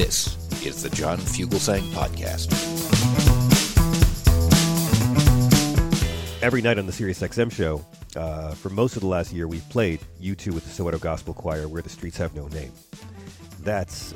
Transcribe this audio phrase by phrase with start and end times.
[0.00, 2.50] This is the John Fugelsang Podcast.
[6.42, 7.84] Every night on the Sirius XM show,
[8.16, 11.68] uh, for most of the last year, we've played U2 with the Soweto Gospel Choir,
[11.68, 12.72] Where the Streets Have No Name.
[13.60, 14.14] That's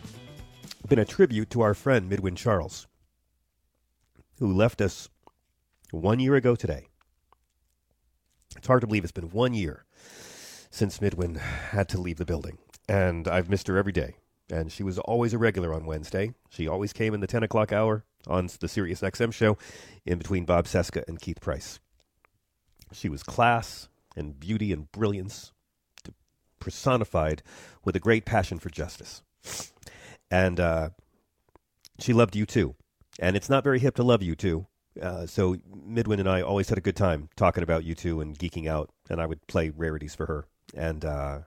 [0.88, 2.86] been a tribute to our friend Midwin Charles,
[4.38, 5.10] who left us
[5.90, 6.88] one year ago today.
[8.56, 9.84] It's hard to believe it's been one year
[10.70, 12.56] since Midwin had to leave the building,
[12.88, 14.14] and I've missed her every day
[14.52, 16.34] and she was always a regular on Wednesday.
[16.50, 19.56] She always came in the 10 o'clock hour on the Sirius XM show
[20.04, 21.80] in between Bob Cesca and Keith Price.
[22.92, 25.52] She was class and beauty and brilliance
[26.60, 27.42] personified
[27.84, 29.22] with a great passion for justice.
[30.30, 30.90] And uh,
[31.98, 32.74] she loved U2.
[33.18, 34.66] And it's not very hip to love U2.
[35.00, 38.68] Uh, so Midwin and I always had a good time talking about U2 and geeking
[38.68, 40.46] out, and I would play rarities for her.
[40.74, 41.40] And uh,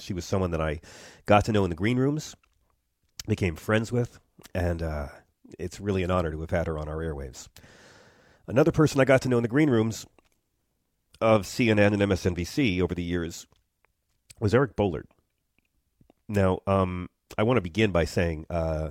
[0.00, 0.80] she was someone that I
[1.26, 2.34] got to know in the green rooms,
[3.26, 4.18] became friends with,
[4.54, 5.08] and uh,
[5.58, 7.48] it's really an honor to have had her on our airwaves.
[8.46, 10.06] Another person I got to know in the green rooms
[11.20, 13.46] of CNN and MSNBC over the years
[14.40, 15.04] was Eric Boehlert.
[16.28, 18.90] Now, um, I want to begin by saying uh,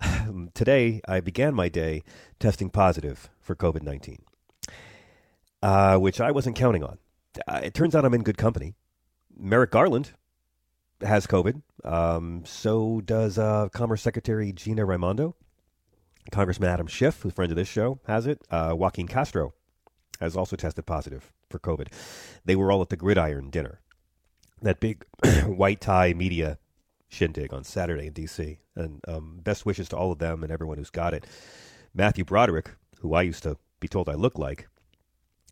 [0.54, 2.02] today I began my day
[2.38, 4.18] testing positive for COVID 19,
[5.62, 6.98] uh, which I wasn't counting on.
[7.46, 8.74] Uh, it turns out I'm in good company.
[9.38, 10.12] Merrick Garland
[11.00, 11.62] has COVID.
[11.84, 15.36] Um, so does uh, Commerce Secretary Gina Raimondo.
[16.30, 18.42] Congressman Adam Schiff, who's a friend of this show, has it.
[18.50, 19.54] Uh, Joaquin Castro
[20.20, 21.88] has also tested positive for COVID.
[22.44, 23.80] They were all at the Gridiron dinner,
[24.60, 25.04] that big
[25.46, 26.58] white tie media
[27.08, 28.58] shindig on Saturday in D.C.
[28.74, 31.26] And um, best wishes to all of them and everyone who's got it.
[31.94, 34.68] Matthew Broderick, who I used to be told I look like,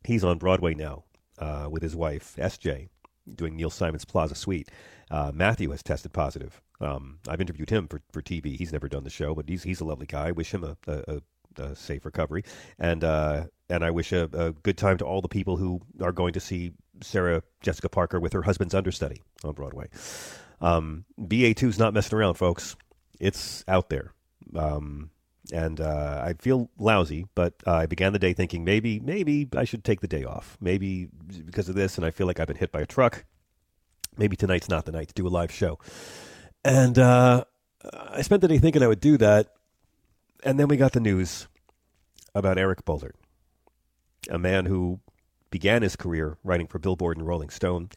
[0.04, 1.04] he's on Broadway now
[1.38, 2.88] uh, with his wife, S.J.,
[3.34, 4.70] doing Neil Simon's Plaza Suite.
[5.10, 6.60] Uh, Matthew has tested positive.
[6.80, 8.56] Um, I've interviewed him for, for TV.
[8.56, 10.28] He's never done the show, but he's he's a lovely guy.
[10.28, 11.20] I wish him a, a,
[11.58, 12.44] a safe recovery,
[12.78, 16.12] and uh, and I wish a, a, good time to all the people who are
[16.12, 16.72] going to see
[17.02, 19.88] Sarah Jessica Parker with her husband's understudy on Broadway.
[20.60, 22.76] Um, BA two is not messing around, folks.
[23.20, 24.12] It's out there.
[24.54, 25.10] Um,
[25.52, 29.64] and uh, I feel lousy, but uh, I began the day thinking maybe, maybe I
[29.64, 30.56] should take the day off.
[30.60, 31.08] Maybe
[31.44, 33.24] because of this, and I feel like I've been hit by a truck.
[34.16, 35.78] Maybe tonight's not the night to do a live show.
[36.64, 37.44] And uh,
[37.92, 39.52] I spent the day thinking I would do that,
[40.44, 41.46] and then we got the news
[42.34, 43.14] about Eric Boehlert,
[44.30, 45.00] a man who
[45.50, 47.90] began his career writing for Billboard and Rolling Stone,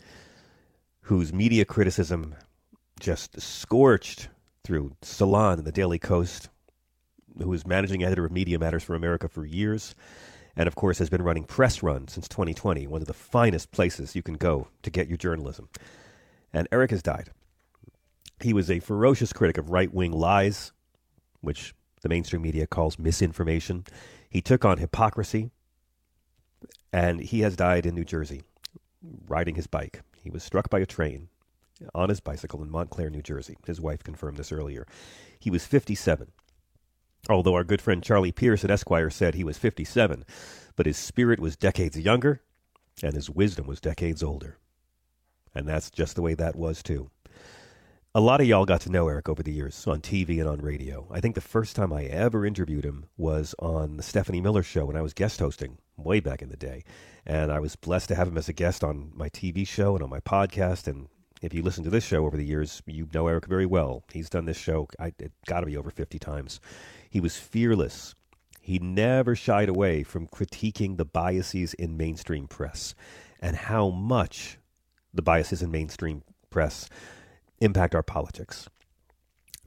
[1.01, 2.35] whose media criticism
[2.99, 4.29] just scorched
[4.63, 6.47] through Salon and the Daily Kos
[7.39, 9.95] who is managing editor of Media Matters for America for years,
[10.55, 14.15] and of course has been running Press Run since 2020, one of the finest places
[14.15, 15.69] you can go to get your journalism.
[16.53, 17.29] And Eric has died.
[18.41, 20.71] He was a ferocious critic of right wing lies,
[21.41, 23.85] which the mainstream media calls misinformation.
[24.29, 25.51] He took on hypocrisy,
[26.91, 28.43] and he has died in New Jersey,
[29.27, 30.01] riding his bike.
[30.21, 31.29] He was struck by a train
[31.93, 33.57] on his bicycle in Montclair, New Jersey.
[33.65, 34.85] His wife confirmed this earlier.
[35.39, 36.31] He was 57
[37.27, 40.23] although our good friend Charlie Pierce at Esquire said he was 57,
[40.75, 42.41] but his spirit was decades younger
[43.03, 44.57] and his wisdom was decades older.
[45.53, 47.09] And that's just the way that was, too.
[48.15, 50.61] A lot of y'all got to know Eric over the years on TV and on
[50.61, 51.07] radio.
[51.11, 54.85] I think the first time I ever interviewed him was on the Stephanie Miller show
[54.85, 56.83] when I was guest hosting way back in the day.
[57.25, 60.03] And I was blessed to have him as a guest on my TV show and
[60.03, 60.87] on my podcast.
[60.87, 61.07] And
[61.41, 64.03] if you listen to this show over the years, you know Eric very well.
[64.11, 66.59] He's done this show, I, it got to be over 50 times.
[67.09, 68.15] He was fearless.
[68.61, 72.93] He never shied away from critiquing the biases in mainstream press
[73.41, 74.57] and how much
[75.13, 76.89] the biases in mainstream press
[77.59, 78.69] impact our politics.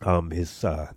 [0.00, 0.92] Um, his uh,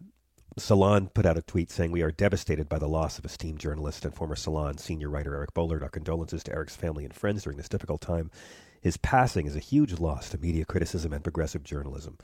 [0.58, 4.06] Salon put out a tweet saying, We are devastated by the loss of esteemed journalist
[4.06, 5.82] and former Salon senior writer Eric Boehlert.
[5.82, 8.32] Our condolences to Eric's family and friends during this difficult time.
[8.82, 12.18] His passing is a huge loss to media criticism and progressive journalism.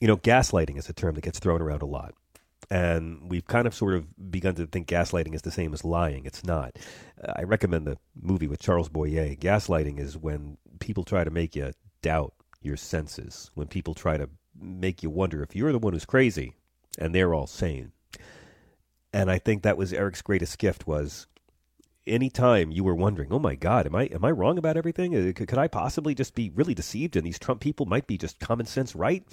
[0.00, 2.14] You know, gaslighting is a term that gets thrown around a lot.
[2.70, 6.24] And we've kind of sort of begun to think gaslighting is the same as lying.
[6.24, 6.78] It's not.
[7.22, 9.34] Uh, I recommend the movie with Charles Boyer.
[9.34, 11.72] Gaslighting is when people try to make you
[12.02, 14.28] doubt your senses, when people try to
[14.58, 16.54] make you wonder if you're the one who's crazy
[16.98, 17.92] and they're all sane.
[19.12, 21.26] And I think that was Eric's greatest gift was
[22.06, 25.14] anytime you were wondering, oh my God, am I am I wrong about everything?
[25.14, 28.18] Uh, could, could I possibly just be really deceived and these Trump people might be
[28.18, 29.24] just common sense right?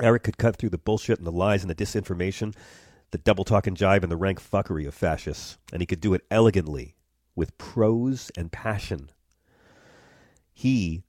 [0.00, 2.54] Eric could cut through the bullshit and the lies and the disinformation,
[3.10, 6.14] the double talk and jive and the rank fuckery of fascists, and he could do
[6.14, 6.94] it elegantly
[7.34, 9.10] with prose and passion.
[10.52, 11.02] He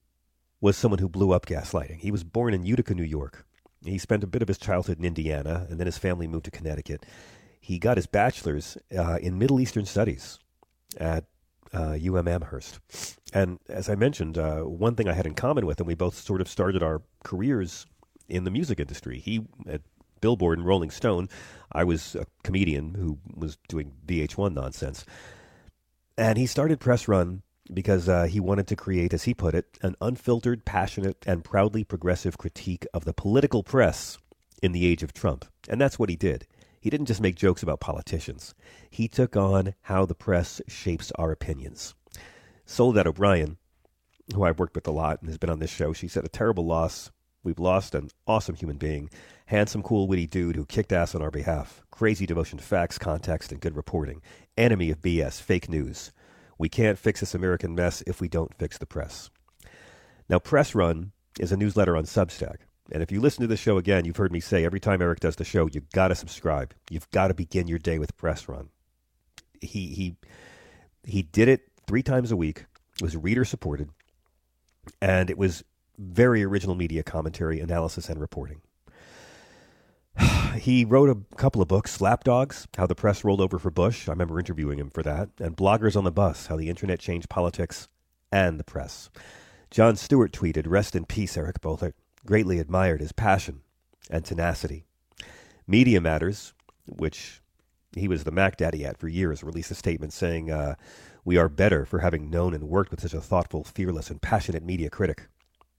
[0.59, 1.99] was someone who blew up gaslighting.
[1.99, 3.45] He was born in Utica, New York.
[3.83, 6.51] He spent a bit of his childhood in Indiana, and then his family moved to
[6.51, 7.05] Connecticut.
[7.59, 10.39] He got his bachelor's uh, in Middle Eastern Studies
[10.97, 11.25] at
[11.73, 12.79] uh, UM Amherst.
[13.33, 16.15] And as I mentioned, uh, one thing I had in common with him, we both
[16.15, 17.85] sort of started our careers
[18.27, 19.19] in the music industry.
[19.19, 19.81] He at
[20.21, 21.29] Billboard and Rolling Stone.
[21.71, 25.05] I was a comedian who was doing VH1 nonsense.
[26.17, 27.43] And he started Press Run
[27.73, 31.83] because uh, he wanted to create, as he put it, an unfiltered, passionate, and proudly
[31.83, 34.17] progressive critique of the political press
[34.63, 35.45] in the age of Trump.
[35.67, 36.47] And that's what he did.
[36.79, 38.55] He didn't just make jokes about politicians,
[38.89, 41.93] he took on how the press shapes our opinions.
[42.65, 43.57] Soledad O'Brien,
[44.33, 46.29] who I've worked with a lot and has been on this show, she said, A
[46.29, 47.11] terrible loss.
[47.47, 49.09] We've lost an awesome human being,
[49.45, 53.53] handsome, cool, witty dude who kicked ass on our behalf, crazy devotion to facts, context,
[53.53, 54.21] and good reporting,
[54.57, 56.11] enemy of BS, fake news.
[56.57, 59.29] We can't fix this American mess if we don't fix the press.
[60.27, 62.57] Now, Press Run is a newsletter on Substack.
[62.91, 65.21] And if you listen to the show again, you've heard me say every time Eric
[65.21, 66.73] does the show, you've got to subscribe.
[66.89, 68.67] You've got to begin your day with Press Run.
[69.61, 70.17] He he
[71.05, 72.65] he did it three times a week.
[72.95, 73.89] It was reader supported,
[75.01, 75.63] and it was
[75.97, 78.61] very original media commentary, analysis, and reporting.
[80.55, 84.07] he wrote a couple of books Lapdogs, How the Press Rolled Over for Bush.
[84.07, 85.29] I remember interviewing him for that.
[85.39, 87.87] And Bloggers on the Bus, How the Internet Changed Politics
[88.31, 89.09] and the Press.
[89.69, 91.93] Jon Stewart tweeted, Rest in peace, Eric Boehlert.
[92.25, 93.61] Greatly admired his passion
[94.09, 94.85] and tenacity.
[95.65, 96.53] Media Matters,
[96.85, 97.41] which
[97.95, 100.75] he was the Mac Daddy at for years, released a statement saying, uh,
[101.25, 104.63] We are better for having known and worked with such a thoughtful, fearless, and passionate
[104.63, 105.27] media critic.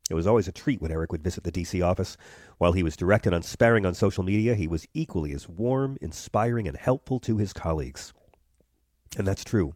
[0.08, 1.82] It was always a treat when Eric would visit the D.C.
[1.82, 2.16] office.
[2.56, 6.66] While he was direct and unsparing on social media, he was equally as warm, inspiring,
[6.66, 8.12] and helpful to his colleagues.
[9.16, 9.74] And that's true.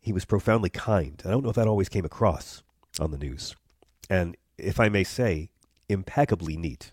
[0.00, 1.20] He was profoundly kind.
[1.24, 2.62] I don't know if that always came across
[2.98, 3.54] on the news.
[4.08, 5.50] And if I may say,
[5.88, 6.92] impeccably neat.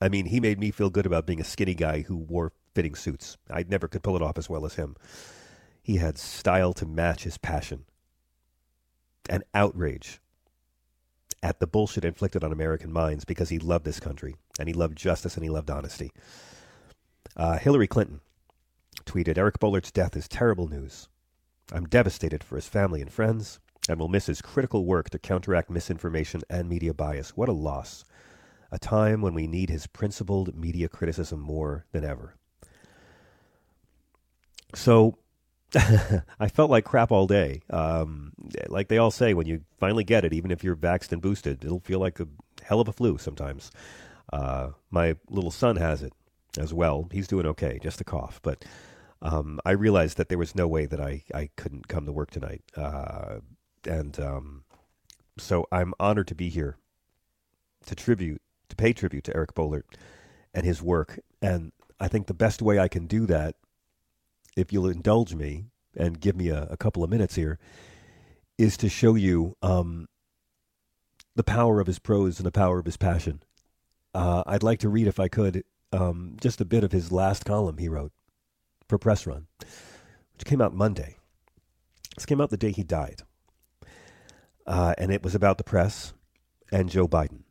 [0.00, 2.94] I mean, he made me feel good about being a skinny guy who wore fitting
[2.94, 3.36] suits.
[3.50, 4.96] I never could pull it off as well as him.
[5.82, 7.84] He had style to match his passion
[9.28, 10.20] and outrage
[11.44, 14.96] at the bullshit inflicted on American minds because he loved this country and he loved
[14.96, 16.10] justice and he loved honesty.
[17.36, 18.20] Uh, Hillary Clinton
[19.04, 21.08] tweeted Eric Boehlert's death is terrible news.
[21.70, 23.60] I'm devastated for his family and friends
[23.90, 27.36] and will miss his critical work to counteract misinformation and media bias.
[27.36, 28.06] What a loss.
[28.72, 32.36] A time when we need his principled media criticism more than ever.
[34.74, 35.18] So,
[36.40, 37.62] I felt like crap all day.
[37.70, 38.32] Um,
[38.68, 41.64] like they all say, when you finally get it, even if you're vaxxed and boosted,
[41.64, 42.28] it'll feel like a
[42.62, 43.70] hell of a flu sometimes.
[44.32, 46.12] Uh, my little son has it
[46.58, 47.08] as well.
[47.12, 48.40] He's doing okay, just a cough.
[48.42, 48.64] But
[49.22, 52.30] um, I realized that there was no way that I, I couldn't come to work
[52.30, 52.62] tonight.
[52.76, 53.36] Uh,
[53.84, 54.64] and um,
[55.38, 56.76] so I'm honored to be here
[57.86, 59.84] to tribute, to pay tribute to Eric Boehlert
[60.52, 61.18] and his work.
[61.42, 63.56] And I think the best way I can do that
[64.56, 67.58] if you'll indulge me and give me a, a couple of minutes here,
[68.58, 70.08] is to show you um,
[71.34, 73.42] the power of his prose and the power of his passion.
[74.14, 77.44] Uh, I'd like to read, if I could, um, just a bit of his last
[77.44, 78.12] column he wrote
[78.88, 79.46] for Press Run,
[80.32, 81.16] which came out Monday.
[82.16, 83.22] This came out the day he died.
[84.66, 86.14] Uh, and it was about the press
[86.72, 87.43] and Joe Biden.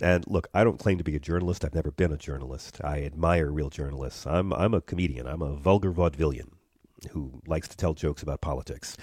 [0.00, 1.64] And look, I don't claim to be a journalist.
[1.64, 2.80] I've never been a journalist.
[2.84, 4.26] I admire real journalists.
[4.26, 5.26] I'm I'm a comedian.
[5.26, 6.50] I'm a vulgar vaudevillian
[7.10, 8.96] who likes to tell jokes about politics.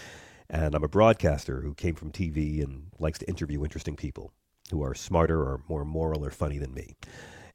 [0.49, 4.31] And I'm a broadcaster who came from TV and likes to interview interesting people
[4.71, 6.95] who are smarter or more moral or funny than me.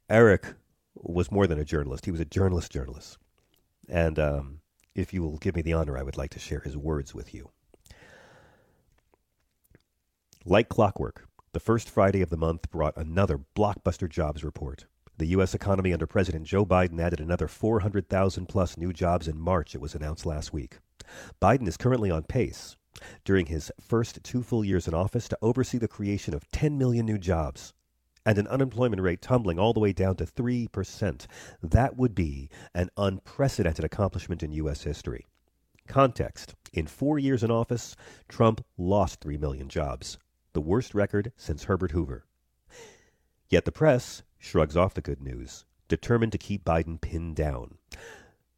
[0.09, 0.53] Eric
[0.95, 2.05] was more than a journalist.
[2.05, 3.17] He was a journalist journalist.
[3.89, 4.59] And um,
[4.93, 7.33] if you will give me the honor, I would like to share his words with
[7.33, 7.49] you.
[10.43, 14.85] Like clockwork, The first Friday of the month brought another blockbuster jobs report.
[15.17, 15.53] The U.S.
[15.53, 19.93] economy under President Joe Biden added another 400,000 plus new jobs in March, it was
[19.93, 20.79] announced last week.
[21.41, 22.77] Biden is currently on pace,
[23.25, 27.05] during his first two full years in office, to oversee the creation of 10 million
[27.05, 27.73] new jobs
[28.25, 31.25] and an unemployment rate tumbling all the way down to 3%.
[31.61, 34.83] That would be an unprecedented accomplishment in U.S.
[34.83, 35.27] history.
[35.85, 37.97] Context In four years in office,
[38.29, 40.17] Trump lost 3 million jobs,
[40.53, 42.25] the worst record since Herbert Hoover.
[43.49, 47.77] Yet the press shrugs off the good news, determined to keep Biden pinned down.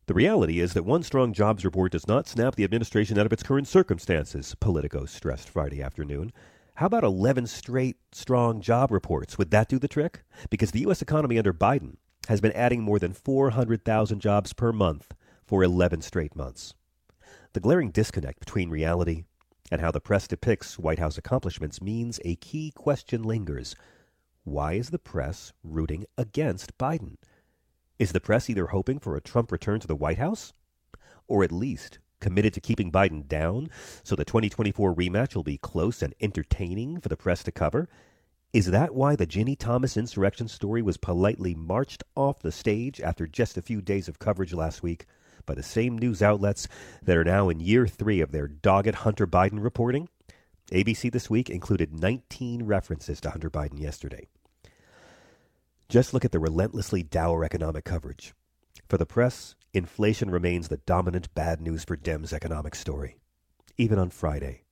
[0.06, 3.34] The reality is that one strong jobs report does not snap the administration out of
[3.34, 6.32] its current circumstances, Politico stressed Friday afternoon.
[6.76, 9.38] How about 11 straight strong job reports?
[9.38, 10.24] Would that do the trick?
[10.50, 11.02] Because the U.S.
[11.02, 11.98] economy under Biden
[12.28, 15.14] has been adding more than 400,000 jobs per month
[15.46, 16.74] for 11 straight months.
[17.54, 19.26] The glaring disconnect between reality
[19.74, 23.76] and how the press depicts White House accomplishments means a key question lingers.
[24.44, 27.16] Why is the press rooting against Biden?
[27.98, 30.54] Is the press either hoping for a Trump return to the White House?
[31.28, 33.68] Or at least committed to keeping Biden down
[34.04, 37.90] so the 2024 rematch will be close and entertaining for the press to cover?
[38.54, 43.26] Is that why the Ginni Thomas insurrection story was politely marched off the stage after
[43.26, 45.08] just a few days of coverage last week
[45.46, 46.68] by the same news outlets
[47.02, 50.10] that are now in year three of their dogged Hunter Biden reporting?
[50.72, 54.28] ABC this week included 19 references to Hunter Biden yesterday.
[55.90, 58.34] Just look at the relentlessly dour economic coverage.
[58.88, 63.18] For the press, inflation remains the dominant bad news for Dems economic story.
[63.78, 64.64] Even on Friday,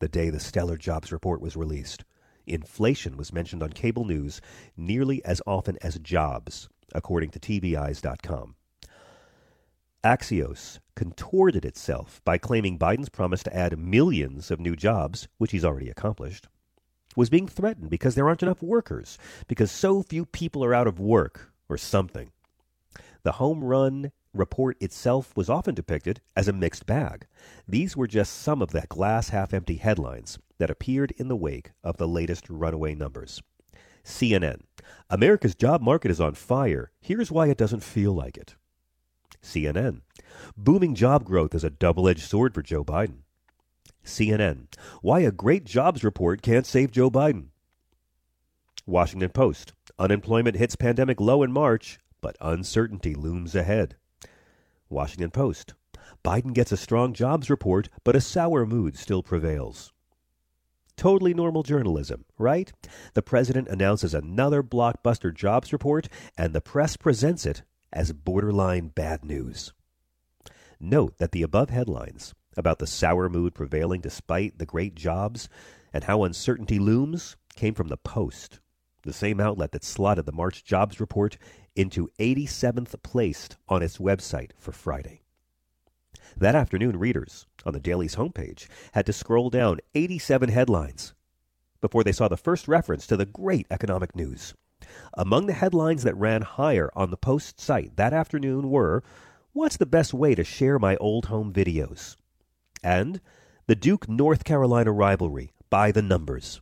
[0.00, 2.04] the day the stellar jobs report was released,
[2.46, 4.40] inflation was mentioned on cable news
[4.76, 8.55] nearly as often as jobs, according to TVEyes.com.
[10.06, 15.64] Axios contorted itself by claiming Biden's promise to add millions of new jobs, which he's
[15.64, 16.46] already accomplished,
[17.16, 21.00] was being threatened because there aren't enough workers, because so few people are out of
[21.00, 22.30] work, or something.
[23.24, 27.26] The home run report itself was often depicted as a mixed bag.
[27.66, 31.72] These were just some of the glass half empty headlines that appeared in the wake
[31.82, 33.42] of the latest runaway numbers.
[34.04, 34.60] CNN
[35.10, 36.92] America's job market is on fire.
[37.00, 38.54] Here's why it doesn't feel like it.
[39.46, 40.00] CNN
[40.56, 43.18] Booming job growth is a double edged sword for Joe Biden.
[44.04, 44.66] CNN
[45.02, 47.46] Why a great jobs report can't save Joe Biden.
[48.86, 53.94] Washington Post Unemployment hits pandemic low in March but uncertainty looms ahead.
[54.88, 55.74] Washington Post.
[56.24, 59.92] Biden gets a strong jobs report, but a sour mood still prevails.
[60.96, 62.72] Totally normal journalism, right?
[63.14, 67.62] The president announces another blockbuster jobs report, and the press presents it
[67.92, 69.72] as borderline bad news.
[70.78, 75.48] Note that the above headlines about the sour mood prevailing despite the great jobs
[75.92, 78.60] and how uncertainty looms came from the Post,
[79.02, 81.38] the same outlet that slotted the March jobs report
[81.74, 85.22] into 87th place on its website for Friday.
[86.36, 91.14] That afternoon, readers on the Daily's homepage had to scroll down 87 headlines
[91.80, 94.54] before they saw the first reference to the great economic news.
[95.14, 99.02] Among the headlines that ran higher on the Post site that afternoon were
[99.56, 102.16] What's the best way to share my old home videos?
[102.82, 103.22] And
[103.66, 106.60] The Duke North Carolina rivalry by the numbers.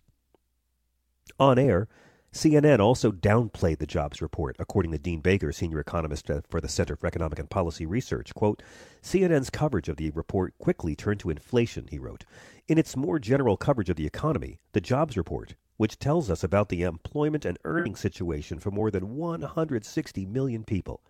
[1.40, 1.88] On air,
[2.33, 6.69] CNN also downplayed the jobs report, according to Dean Baker, senior economist uh, for the
[6.69, 8.33] Center for Economic and Policy Research.
[8.35, 8.62] Quote,
[9.02, 12.25] CNN's coverage of the report quickly turned to inflation, he wrote.
[12.69, 16.69] In its more general coverage of the economy, the jobs report, which tells us about
[16.69, 21.02] the employment and earning situation for more than 160 million people,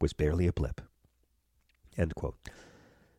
[0.00, 0.80] was barely a blip.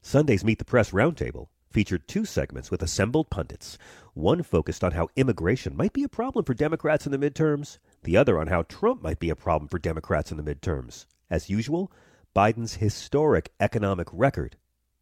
[0.02, 3.78] Sunday's Meet the Press Roundtable featured two segments with assembled pundits.
[4.14, 8.18] One focused on how immigration might be a problem for Democrats in the midterms, the
[8.18, 11.06] other on how Trump might be a problem for Democrats in the midterms.
[11.30, 11.92] As usual,
[12.36, 14.58] Biden's historic economic record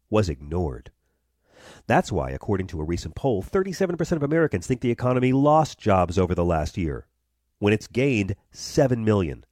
[0.08, 0.90] was ignored.
[1.86, 6.18] That's why, according to a recent poll, 37% of Americans think the economy lost jobs
[6.18, 7.06] over the last year,
[7.58, 9.44] when it's gained 7 million.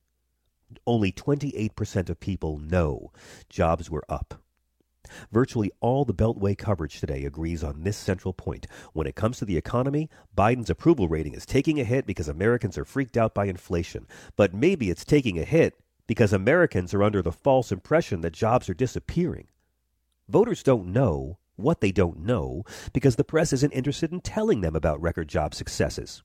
[0.87, 3.13] Only 28% of people know
[3.49, 4.43] jobs were up.
[5.33, 8.67] Virtually all the Beltway coverage today agrees on this central point.
[8.93, 12.77] When it comes to the economy, Biden's approval rating is taking a hit because Americans
[12.77, 14.07] are freaked out by inflation.
[14.37, 18.69] But maybe it's taking a hit because Americans are under the false impression that jobs
[18.69, 19.49] are disappearing.
[20.29, 24.77] Voters don't know what they don't know because the press isn't interested in telling them
[24.77, 26.23] about record job successes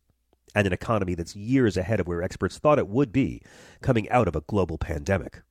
[0.56, 3.42] and an economy that's years ahead of where experts thought it would be
[3.82, 5.42] coming out of a global pandemic.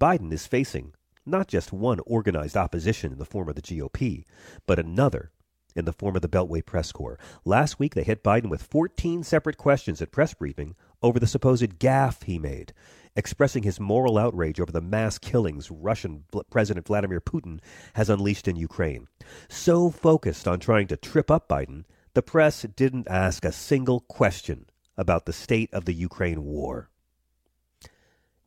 [0.00, 0.94] Biden is facing
[1.26, 4.24] not just one organized opposition in the form of the GOP,
[4.66, 5.30] but another
[5.76, 7.18] in the form of the Beltway press corps.
[7.44, 11.78] Last week, they hit Biden with 14 separate questions at press briefing over the supposed
[11.78, 12.72] gaffe he made,
[13.16, 17.60] expressing his moral outrage over the mass killings Russian President Vladimir Putin
[17.94, 19.06] has unleashed in Ukraine.
[19.48, 24.66] So focused on trying to trip up Biden, the press didn't ask a single question
[24.96, 26.90] about the state of the Ukraine war.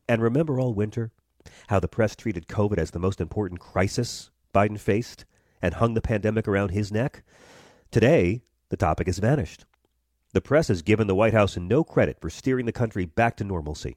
[0.08, 1.12] And remember all winter
[1.68, 5.24] how the press treated COVID as the most important crisis Biden faced
[5.60, 7.22] and hung the pandemic around his neck?
[7.90, 9.64] Today, the topic has vanished.
[10.34, 13.44] The press has given the White House no credit for steering the country back to
[13.44, 13.96] normalcy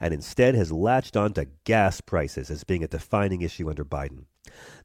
[0.00, 4.24] and instead has latched on to gas prices as being a defining issue under Biden.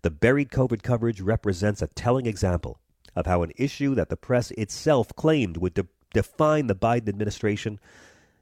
[0.01, 2.79] The buried COVID coverage represents a telling example
[3.15, 7.79] of how an issue that the press itself claimed would de- define the Biden administration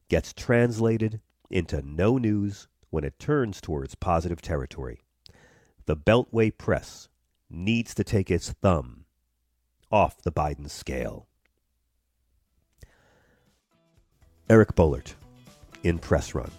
[0.10, 5.02] gets translated into no news when it turns towards positive territory.
[5.86, 7.10] The Beltway press
[7.50, 9.06] needs to take its thumb
[9.92, 11.28] off the Biden scale.
[14.50, 15.14] Eric Boehlert
[15.84, 16.52] in Press Run.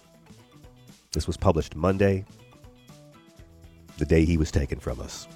[1.13, 2.25] This was published Monday,
[3.97, 5.27] the day he was taken from us.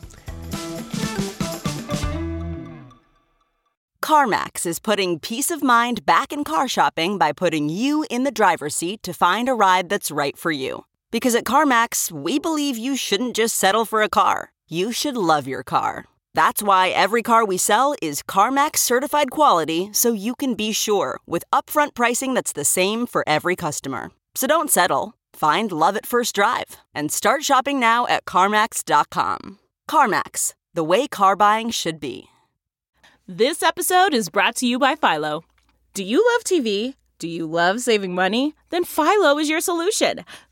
[4.10, 8.31] CarMax is putting peace of mind back in car shopping by putting you in the
[8.31, 10.86] driver's seat to find a ride that's right for you.
[11.12, 15.48] Because at CarMax, we believe you shouldn't just settle for a car, you should love
[15.48, 16.09] your car.
[16.33, 21.19] That's why every car we sell is CarMax certified quality so you can be sure
[21.25, 24.12] with upfront pricing that's the same for every customer.
[24.36, 25.15] So don't settle.
[25.33, 29.59] Find love at first drive and start shopping now at CarMax.com.
[29.89, 32.27] CarMax, the way car buying should be.
[33.27, 35.43] This episode is brought to you by Philo.
[35.93, 36.95] Do you love TV?
[37.19, 38.55] Do you love saving money?
[38.69, 40.24] Then Philo is your solution.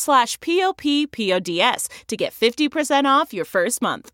[0.00, 4.10] slash p-o-p-p-o-d-s to get 50% off your first month.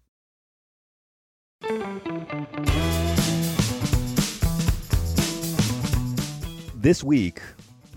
[6.74, 7.40] This week,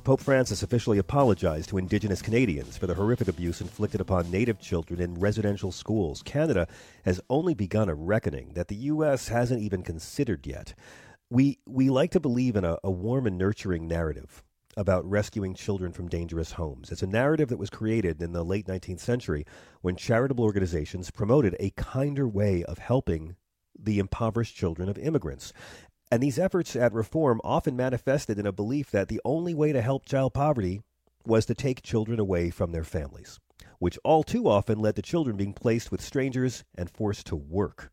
[0.03, 4.99] Pope Francis officially apologized to Indigenous Canadians for the horrific abuse inflicted upon Native children
[4.99, 6.23] in residential schools.
[6.23, 6.67] Canada
[7.05, 9.27] has only begun a reckoning that the U.S.
[9.27, 10.73] hasn't even considered yet.
[11.29, 14.43] We, we like to believe in a, a warm and nurturing narrative
[14.77, 16.91] about rescuing children from dangerous homes.
[16.91, 19.45] It's a narrative that was created in the late 19th century
[19.81, 23.35] when charitable organizations promoted a kinder way of helping
[23.77, 25.53] the impoverished children of immigrants.
[26.11, 29.81] And these efforts at reform often manifested in a belief that the only way to
[29.81, 30.81] help child poverty
[31.25, 33.39] was to take children away from their families,
[33.77, 37.91] which all too often led to children being placed with strangers and forced to work.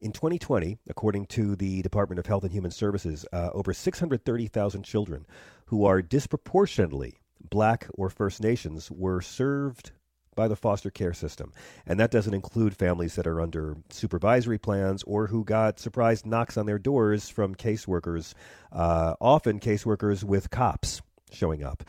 [0.00, 5.26] In 2020, according to the Department of Health and Human Services, uh, over 630,000 children
[5.68, 7.18] who are disproportionately
[7.50, 9.92] black or First Nations were served
[10.34, 11.52] by the foster care system.
[11.84, 16.56] And that doesn't include families that are under supervisory plans or who got surprise knocks
[16.56, 18.32] on their doors from caseworkers,
[18.72, 21.84] uh, often caseworkers with cops showing up.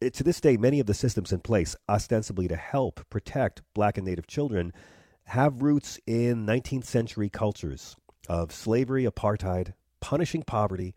[0.00, 3.98] It, to this day, many of the systems in place, ostensibly to help protect black
[3.98, 4.72] and native children,
[5.24, 7.96] have roots in 19th century cultures
[8.30, 10.94] of slavery, apartheid, punishing poverty,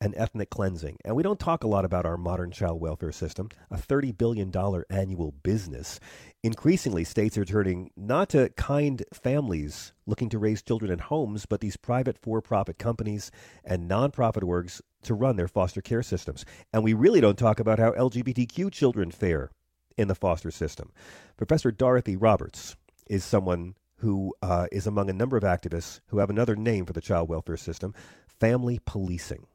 [0.00, 0.96] and ethnic cleansing.
[1.04, 4.52] And we don't talk a lot about our modern child welfare system, a $30 billion
[4.88, 6.00] annual business.
[6.42, 11.60] Increasingly, states are turning not to kind families looking to raise children in homes, but
[11.60, 13.30] these private for profit companies
[13.64, 16.44] and nonprofit orgs to run their foster care systems.
[16.72, 19.50] And we really don't talk about how LGBTQ children fare
[19.96, 20.92] in the foster system.
[21.36, 26.30] Professor Dorothy Roberts is someone who uh, is among a number of activists who have
[26.30, 27.94] another name for the child welfare system
[28.26, 29.46] family policing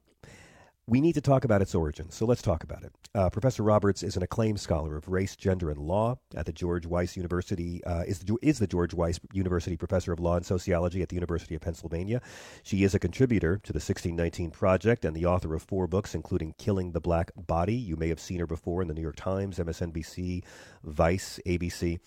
[0.88, 2.93] we need to talk about its origins, so let's talk about it.
[3.15, 6.86] Uh, Professor Roberts is an acclaimed scholar of race, gender, and law at the George
[6.86, 7.84] Weiss University.
[7.86, 11.15] Uh, is the, is the George Weiss University Professor of Law and Sociology at the
[11.15, 12.21] University of Pennsylvania.
[12.62, 16.54] She is a contributor to the 1619 Project and the author of four books, including
[16.60, 19.58] "Killing the Black Body." You may have seen her before in the New York Times,
[19.58, 20.43] MSNBC,
[20.84, 22.00] Vice, ABC.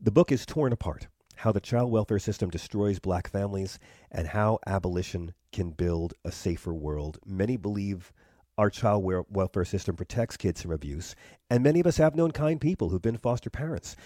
[0.00, 3.78] The book is torn apart how the child welfare system destroys black families
[4.10, 7.18] and how abolition can build a safer world.
[7.24, 8.12] Many believe
[8.56, 11.14] our child welfare system protects kids from abuse,
[11.50, 13.96] and many of us have known kind people who've been foster parents.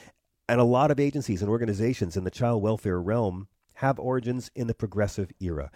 [0.48, 4.66] And a lot of agencies and organizations in the child welfare realm have origins in
[4.66, 5.70] the progressive era.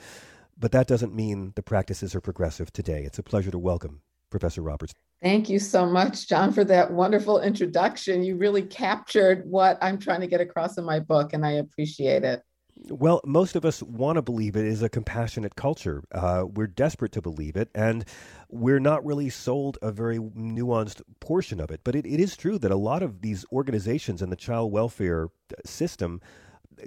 [0.58, 3.04] But that doesn't mean the practices are progressive today.
[3.04, 4.94] It's a pleasure to welcome Professor Roberts.
[5.22, 8.24] Thank you so much, John, for that wonderful introduction.
[8.24, 12.24] You really captured what I'm trying to get across in my book, and I appreciate
[12.24, 12.42] it.
[12.88, 16.02] Well, most of us want to believe it is a compassionate culture.
[16.10, 18.04] Uh, we're desperate to believe it, and
[18.48, 21.80] we're not really sold a very nuanced portion of it.
[21.84, 25.28] But it, it is true that a lot of these organizations in the child welfare
[25.64, 26.20] system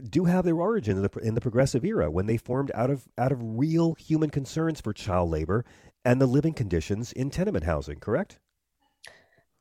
[0.09, 3.07] do have their origin in the, in the progressive era when they formed out of
[3.17, 5.63] out of real human concerns for child labor
[6.03, 7.99] and the living conditions in tenement housing.
[7.99, 8.39] Correct?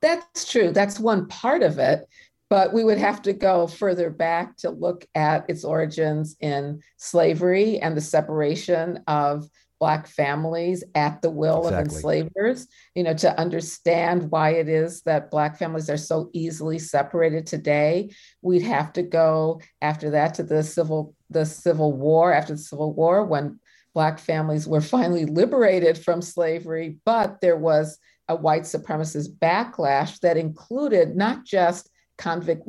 [0.00, 0.72] That's true.
[0.72, 2.08] That's one part of it.
[2.50, 7.78] But we would have to go further back to look at its origins in slavery
[7.78, 9.48] and the separation of
[9.80, 11.78] Black families at the will exactly.
[11.78, 16.78] of enslavers, you know, to understand why it is that Black families are so easily
[16.78, 18.10] separated today.
[18.40, 22.94] We'd have to go after that to the Civil, the Civil War, after the Civil
[22.94, 23.58] War, when
[23.94, 30.36] Black families were finally liberated from slavery, but there was a white supremacist backlash that
[30.36, 32.66] included not just convict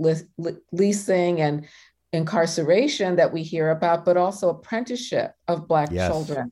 [0.71, 1.65] leasing and
[2.13, 6.10] incarceration that we hear about, but also apprenticeship of Black yes.
[6.10, 6.51] children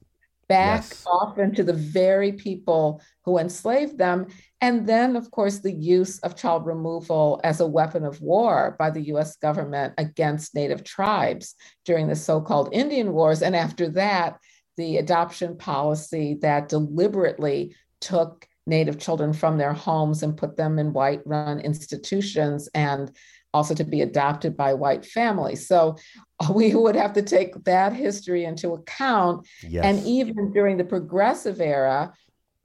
[0.49, 1.03] back yes.
[1.07, 4.27] often to the very people who enslaved them.
[4.61, 8.89] And then, of course, the use of child removal as a weapon of war by
[8.89, 13.41] the US government against Native tribes during the so called Indian Wars.
[13.41, 14.37] And after that,
[14.77, 20.93] the adoption policy that deliberately took Native children from their homes and put them in
[20.93, 23.11] white run institutions and
[23.53, 25.67] also to be adopted by white families.
[25.67, 25.97] So
[26.53, 29.47] we would have to take that history into account.
[29.67, 29.85] Yes.
[29.85, 32.13] And even during the progressive era,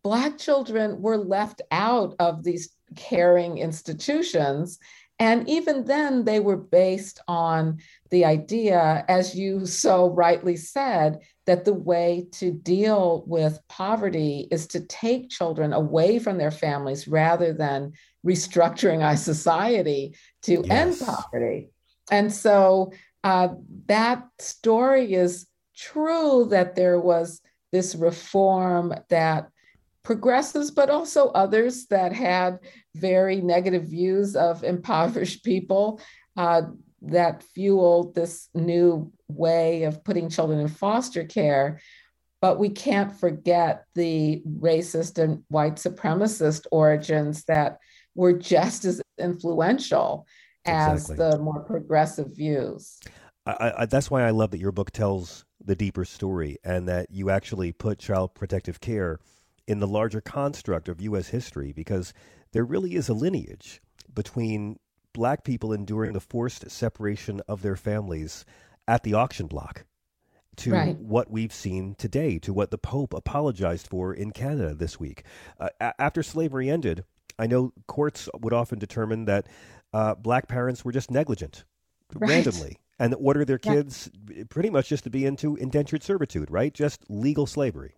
[0.02, 4.78] Black children were left out of these caring institutions.
[5.18, 7.78] And even then, they were based on
[8.11, 14.66] the idea, as you so rightly said, that the way to deal with poverty is
[14.66, 17.90] to take children away from their families rather than
[18.24, 20.70] restructuring our society to yes.
[20.70, 21.70] end poverty.
[22.11, 22.92] And so
[23.24, 23.48] uh,
[23.87, 27.40] that story is true that there was
[27.72, 29.48] this reform that
[30.02, 32.58] progressives, but also others that had
[32.94, 35.98] very negative views of impoverished people.
[36.37, 36.62] Uh,
[37.02, 41.80] that fueled this new way of putting children in foster care.
[42.40, 47.78] But we can't forget the racist and white supremacist origins that
[48.14, 50.26] were just as influential
[50.64, 51.16] as exactly.
[51.16, 52.98] the more progressive views.
[53.46, 57.11] I, I, that's why I love that your book tells the deeper story and that
[57.11, 59.18] you actually put child protective care
[59.66, 61.28] in the larger construct of U.S.
[61.28, 62.12] history because
[62.52, 63.80] there really is a lineage
[64.14, 64.78] between
[65.12, 68.44] black people enduring the forced separation of their families
[68.86, 69.84] at the auction block
[70.56, 70.96] to right.
[70.98, 75.22] what we've seen today, to what the Pope apologized for in Canada this week.
[75.58, 77.04] Uh, a- after slavery ended,
[77.38, 79.46] I know courts would often determine that
[79.92, 81.64] uh, black parents were just negligent
[82.14, 82.28] right.
[82.28, 84.44] randomly and order their kids yeah.
[84.50, 86.74] pretty much just to be into indentured servitude, right?
[86.74, 87.94] Just legal slavery.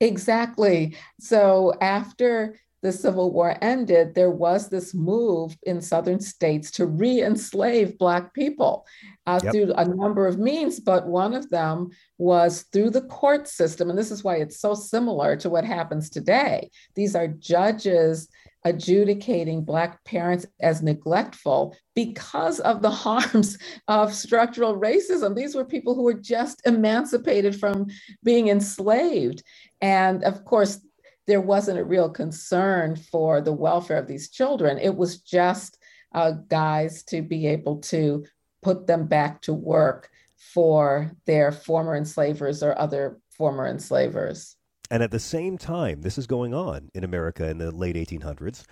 [0.00, 0.96] Exactly.
[1.18, 7.22] So after the Civil War ended, there was this move in Southern states to re
[7.22, 8.86] enslave Black people
[9.26, 9.52] uh, yep.
[9.52, 13.88] through a number of means, but one of them was through the court system.
[13.88, 16.70] And this is why it's so similar to what happens today.
[16.94, 18.28] These are judges
[18.66, 23.56] adjudicating Black parents as neglectful because of the harms
[23.88, 25.34] of structural racism.
[25.34, 27.86] These were people who were just emancipated from
[28.22, 29.42] being enslaved.
[29.80, 30.80] And of course,
[31.26, 34.78] there wasn't a real concern for the welfare of these children.
[34.78, 35.78] It was just
[36.14, 38.24] uh, guys to be able to
[38.62, 44.56] put them back to work for their former enslavers or other former enslavers.
[44.90, 48.64] And at the same time, this is going on in America in the late 1800s.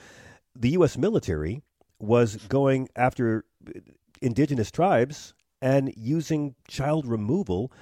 [0.55, 0.99] The U.S.
[0.99, 1.62] military
[1.99, 3.45] was going after
[4.21, 7.73] indigenous tribes and using child removal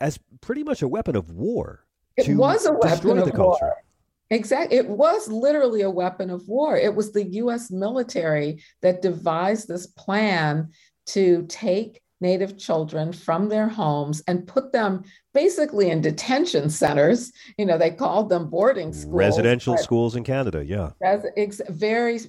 [0.00, 1.84] as pretty much a weapon of war.
[2.16, 3.83] It was a weapon of war.
[4.34, 4.76] Exactly.
[4.76, 6.76] It was literally a weapon of war.
[6.76, 10.70] It was the US military that devised this plan
[11.06, 15.02] to take Native children from their homes and put them
[15.34, 17.32] basically in detention centers.
[17.58, 19.14] You know, they called them boarding schools.
[19.14, 20.90] Residential schools in Canada, yeah.
[21.36, 22.20] It's very,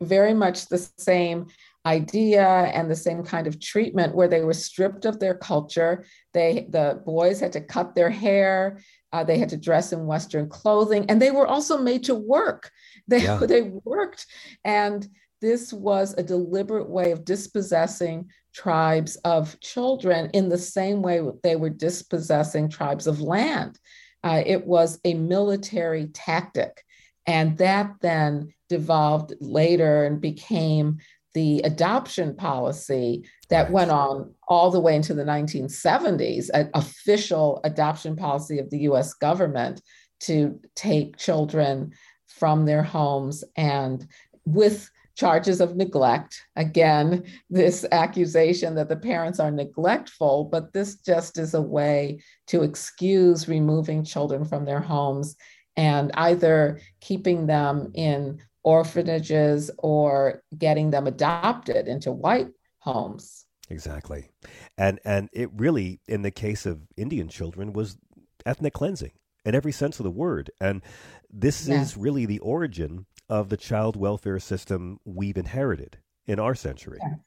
[0.00, 1.46] very much the same
[1.86, 6.04] idea and the same kind of treatment where they were stripped of their culture.
[6.34, 8.80] They the boys had to cut their hair,
[9.12, 12.70] Uh, they had to dress in Western clothing, and they were also made to work.
[13.06, 13.38] They, yeah.
[13.48, 14.26] they worked.
[14.64, 15.06] And
[15.40, 21.56] this was a deliberate way of dispossessing tribes of children in the same way they
[21.56, 23.78] were dispossessing tribes of land.
[24.24, 26.82] Uh, it was a military tactic.
[27.26, 30.98] And that then devolved later and became
[31.34, 33.72] the adoption policy that right.
[33.72, 39.14] went on all the way into the 1970s, an official adoption policy of the US
[39.14, 39.82] government
[40.20, 41.92] to take children
[42.26, 44.06] from their homes and
[44.44, 46.40] with charges of neglect.
[46.54, 52.62] Again, this accusation that the parents are neglectful, but this just is a way to
[52.62, 55.34] excuse removing children from their homes
[55.76, 63.44] and either keeping them in orphanages or getting them adopted into white homes.
[63.70, 64.30] Exactly.
[64.76, 67.98] And and it really in the case of Indian children was
[68.46, 69.12] ethnic cleansing
[69.44, 70.50] in every sense of the word.
[70.60, 70.82] And
[71.30, 76.98] this is really the origin of the child welfare system we've inherited in our century.
[77.02, 77.18] Yes,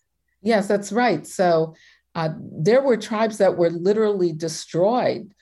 [0.42, 1.26] yes that's right.
[1.28, 1.76] So
[2.16, 5.34] uh, there were tribes that were literally destroyed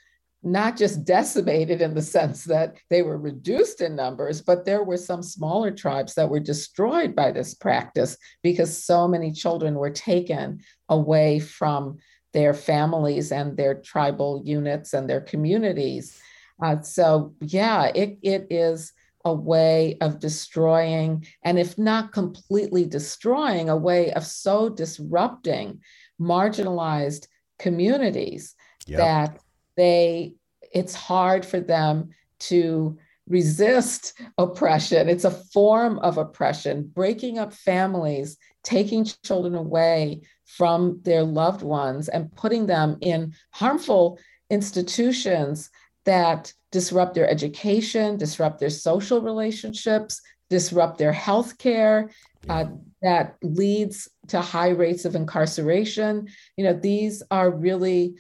[0.42, 4.98] not just decimated in the sense that they were reduced in numbers, but there were
[4.98, 10.62] some smaller tribes that were destroyed by this practice because so many children were taken
[10.88, 11.98] away from
[12.32, 16.18] their families and their tribal units and their communities.
[16.62, 18.94] Uh, so, yeah, it, it is
[19.26, 25.82] a way of destroying, and if not completely destroying, a way of so disrupting
[26.22, 28.56] marginalized communities
[28.88, 29.00] yep.
[29.00, 29.40] that
[29.80, 30.34] they
[30.74, 35.08] it's hard for them to resist oppression.
[35.08, 42.10] It's a form of oppression, breaking up families, taking children away from their loved ones
[42.10, 45.70] and putting them in harmful institutions
[46.06, 52.10] that disrupt their education, disrupt their social relationships, disrupt their health care,
[52.48, 52.66] uh,
[53.02, 56.28] that leads to high rates of incarceration.
[56.58, 58.16] You know, these are really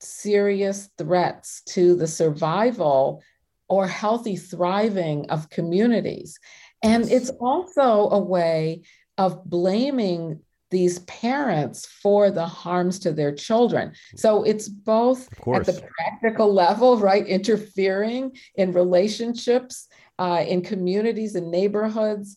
[0.00, 3.22] serious threats to the survival
[3.68, 6.38] or healthy thriving of communities.
[6.82, 8.82] And it's also a way
[9.18, 13.92] of blaming these parents for the harms to their children.
[14.16, 17.26] So it's both at the practical level, right?
[17.26, 22.36] Interfering in relationships, uh, in communities and neighborhoods,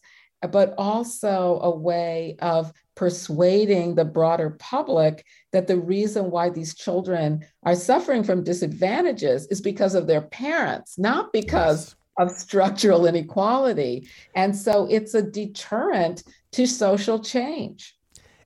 [0.52, 7.45] but also a way of persuading the broader public that the reason why these children
[7.63, 14.08] are suffering from disadvantages is because of their parents, not because of structural inequality.
[14.36, 17.97] And so it's a deterrent to social change.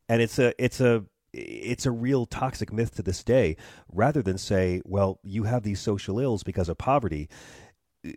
[0.09, 3.57] And it's a it's a it's a real toxic myth to this day
[3.91, 7.29] rather than say well you have these social ills because of poverty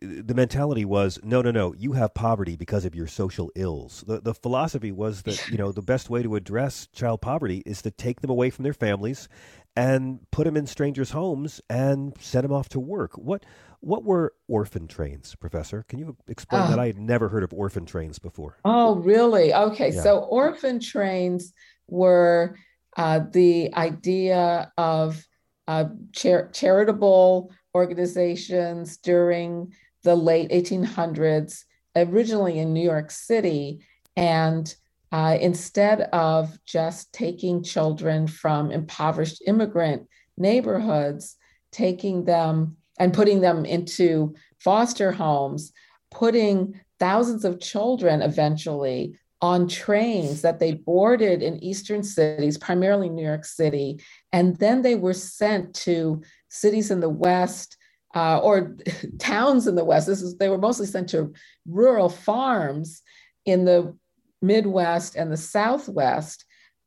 [0.01, 4.05] the mentality was no no no you have poverty because of your social ills.
[4.07, 7.83] The the philosophy was that you know the best way to address child poverty is
[7.83, 9.29] to take them away from their families
[9.77, 13.15] and put them in strangers homes and send them off to work.
[13.15, 13.45] What
[13.81, 15.85] what were orphan trains professor?
[15.89, 16.79] Can you explain that?
[16.79, 16.83] Ah.
[16.83, 18.59] i had never heard of orphan trains before.
[18.65, 19.55] Oh really?
[19.55, 20.03] Okay yeah.
[20.03, 21.53] so orphan trains
[21.89, 22.57] were
[22.97, 25.25] uh, the idea of
[25.69, 31.65] uh, char- charitable organizations during the late 1800s,
[31.97, 33.85] originally in New York City.
[34.17, 34.75] And
[35.13, 41.37] uh, instead of just taking children from impoverished immigrant neighborhoods,
[41.73, 45.73] taking them and putting them into foster homes,
[46.11, 53.25] putting thousands of children eventually on trains that they boarded in eastern cities, primarily New
[53.25, 54.01] York City,
[54.33, 57.77] and then they were sent to cities in the West
[58.15, 58.77] uh, or
[59.19, 60.07] towns in the West.
[60.07, 61.33] This is, they were mostly sent to
[61.67, 63.03] rural farms
[63.47, 63.97] in the
[64.43, 66.45] Midwest and the Southwest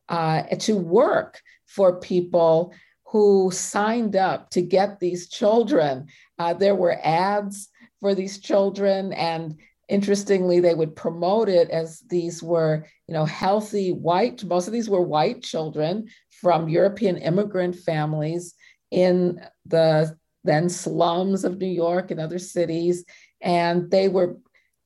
[0.09, 2.73] uh, to work for people
[3.05, 6.07] who signed up to get these children.
[6.39, 9.55] Uh, there were ads for these children, and
[9.87, 14.43] interestingly, they would promote it as these were, you know, healthy white.
[14.43, 16.07] Most of these were white children
[16.41, 18.55] from European immigrant families
[18.93, 23.03] in the then slums of New York and other cities.
[23.41, 24.37] And they were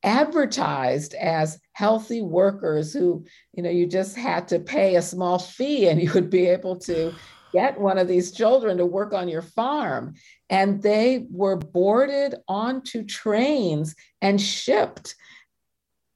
[0.02, 5.88] advertised as healthy workers who, you know, you just had to pay a small fee
[5.88, 7.12] and you would be able to
[7.52, 10.14] get one of these children to work on your farm.
[10.48, 15.14] And they were boarded onto trains and shipped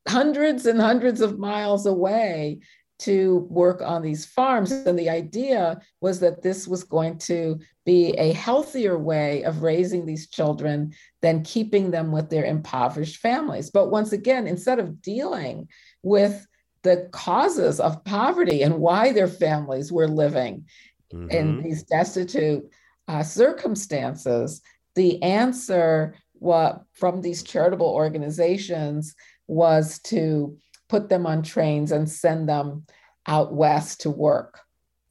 [0.08, 2.60] hundreds and hundreds of miles away
[3.02, 4.70] to work on these farms.
[4.70, 10.06] And the idea was that this was going to be a healthier way of raising
[10.06, 13.70] these children than keeping them with their impoverished families.
[13.70, 15.68] But once again, instead of dealing
[16.02, 16.46] with
[16.82, 20.66] the causes of poverty and why their families were living
[21.12, 21.30] mm-hmm.
[21.30, 22.64] in these destitute
[23.08, 24.62] uh, circumstances,
[24.94, 29.14] the answer what, from these charitable organizations
[29.48, 30.56] was to
[30.92, 32.84] put them on trains and send them
[33.26, 34.60] out west to work.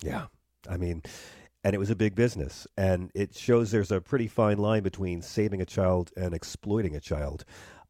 [0.04, 0.28] Yeah.
[0.70, 1.02] I mean,
[1.64, 2.68] and it was a big business.
[2.78, 7.00] And it shows there's a pretty fine line between saving a child and exploiting a
[7.00, 7.46] child.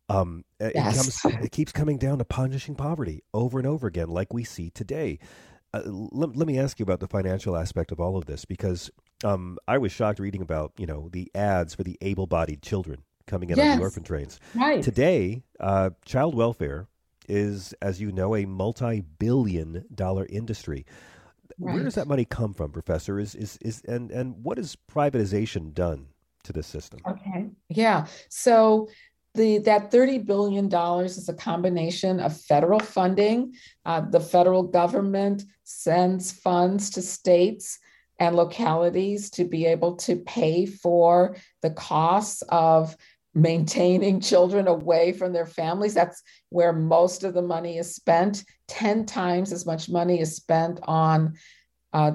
[0.08, 0.72] Um, yes.
[0.74, 4.46] it, comes, it keeps coming down to punishing poverty over and over again, like we
[4.46, 5.20] see today.
[5.74, 8.90] Uh, let, let me ask you about the financial aspect of all of this because
[9.26, 13.50] um, I was shocked reading about you know the ads for the able-bodied children coming
[13.50, 13.74] in yes.
[13.74, 14.40] on the orphan trains.
[14.56, 14.82] Right.
[14.82, 16.88] Today, uh, child welfare
[17.28, 20.86] is, as you know, a multi-billion dollar industry.
[21.60, 21.76] Right.
[21.76, 23.20] Where does that money come from, Professor?
[23.20, 26.08] Is is is and and what has privatization done
[26.44, 27.00] to this system?
[27.08, 27.50] Okay.
[27.70, 28.08] Yeah.
[28.30, 28.90] So
[29.34, 33.54] the that thirty billion dollars is a combination of federal funding.
[33.86, 37.80] Uh, the federal government sends funds to states
[38.20, 42.96] and localities to be able to pay for the costs of
[43.34, 45.94] maintaining children away from their families.
[45.94, 48.44] That's where most of the money is spent.
[48.68, 51.34] 10 times as much money is spent on
[51.94, 52.14] uh,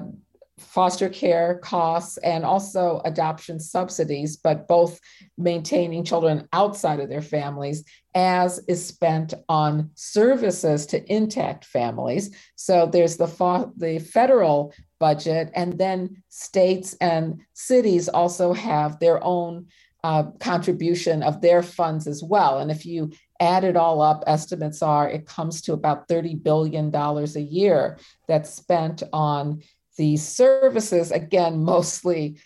[0.57, 4.99] foster care costs and also adoption subsidies, but both
[5.37, 7.83] maintaining children outside of their families
[8.15, 12.35] as is spent on services to intact families.
[12.55, 19.67] So there's the, the federal budget, and then states and cities also have their own
[20.07, 22.59] uh, contribution of their funds as well.
[22.59, 26.95] And if you add it all up, estimates are it comes to about $30 billion
[26.95, 29.61] a year that's spent on
[29.97, 32.39] these services, again, mostly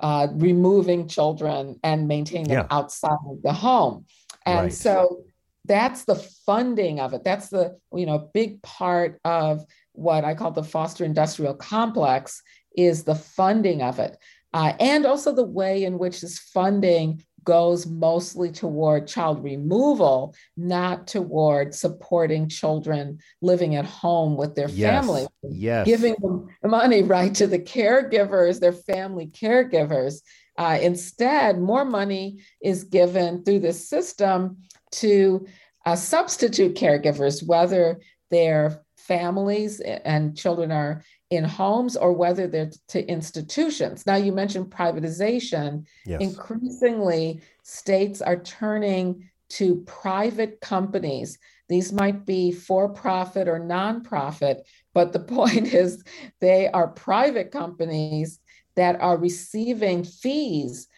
[0.00, 2.62] uh, removing children and maintaining yeah.
[2.62, 4.04] them outside of the home.
[4.46, 4.72] And right.
[4.72, 5.24] so
[5.64, 6.14] that's the
[6.46, 7.24] funding of it.
[7.24, 12.42] That's the, you know, big part of what I call the foster industrial complex
[12.76, 14.16] is the funding of it
[14.52, 21.06] uh, and also the way in which this funding goes mostly toward child removal, not
[21.06, 24.90] toward supporting children living at home with their yes.
[24.90, 25.26] family.
[25.42, 25.86] Yes.
[25.86, 30.20] Giving them money right to the caregivers, their family caregivers.
[30.58, 34.58] Uh, instead, more money is given through the system
[34.90, 35.46] to
[35.86, 43.06] uh, substitute caregivers, whether they're families and children are in homes or whether they're to
[43.06, 44.06] institutions.
[44.06, 45.84] Now, you mentioned privatization.
[46.06, 46.20] Yes.
[46.20, 51.38] Increasingly, states are turning to private companies.
[51.68, 54.62] These might be for profit or nonprofit,
[54.94, 56.02] but the point is
[56.40, 58.40] they are private companies
[58.76, 60.88] that are receiving fees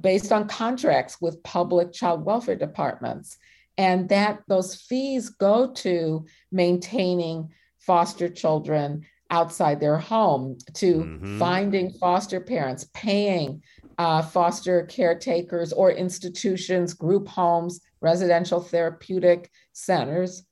[0.00, 3.38] based on contracts with public child welfare departments
[3.78, 11.38] and that those fees go to maintaining foster children outside their home to mm-hmm.
[11.38, 13.60] finding foster parents paying
[13.98, 20.44] uh, foster caretakers or institutions group homes residential therapeutic centers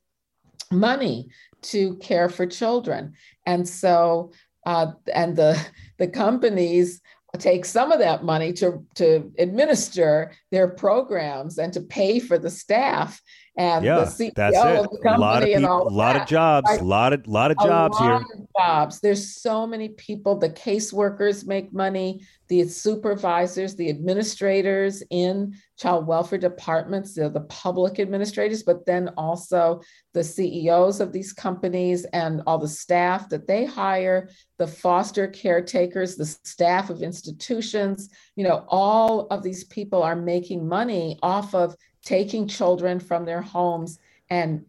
[0.73, 1.29] money
[1.61, 3.13] to care for children
[3.47, 4.33] and so
[4.67, 5.61] uh, and the
[5.99, 7.03] the companies
[7.39, 12.51] take some of that money to, to administer their programs and to pay for the
[12.51, 13.21] staff
[13.57, 14.77] and yeah, the CEO that's it.
[14.79, 17.13] of the company a lot of people, and all a lot of jobs, a lot
[17.13, 18.15] of lot of jobs a lot here.
[18.15, 19.01] Of jobs.
[19.01, 20.39] There's so many people.
[20.39, 22.23] The caseworkers make money.
[22.49, 29.81] The supervisors, the administrators in child welfare departments, the, the public administrators, but then also
[30.13, 36.17] the CEOs of these companies and all the staff that they hire, the foster caretakers,
[36.17, 38.11] the staff of institutions.
[38.37, 43.41] You know, all of these people are making money off of taking children from their
[43.41, 44.67] homes and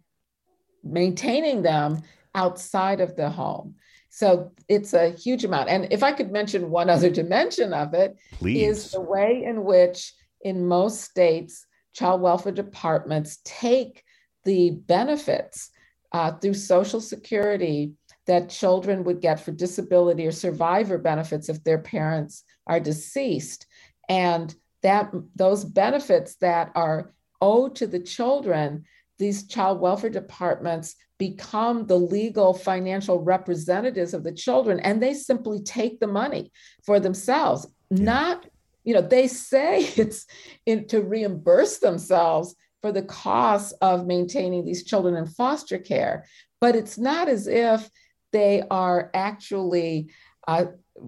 [0.81, 2.03] maintaining them
[2.35, 3.75] outside of the home.
[4.09, 5.69] So it's a huge amount.
[5.69, 8.67] And if I could mention one other dimension of it, Please.
[8.85, 10.13] is the way in which,
[10.43, 14.03] in most states, child welfare departments take
[14.45, 15.69] the benefits
[16.11, 17.93] uh, through Social Security
[18.27, 23.65] that children would get for disability or survivor benefits if their parents are deceased.
[24.09, 28.85] And that those benefits that are owed to the children,
[29.17, 35.61] these child welfare departments become the legal financial representatives of the children and they simply
[35.61, 36.51] take the money
[36.83, 38.03] for themselves yeah.
[38.03, 38.47] not
[38.83, 40.25] you know they say it's
[40.65, 46.25] in, to reimburse themselves for the cost of maintaining these children in foster care
[46.59, 47.89] but it's not as if
[48.31, 50.09] they are actually
[50.47, 50.65] uh,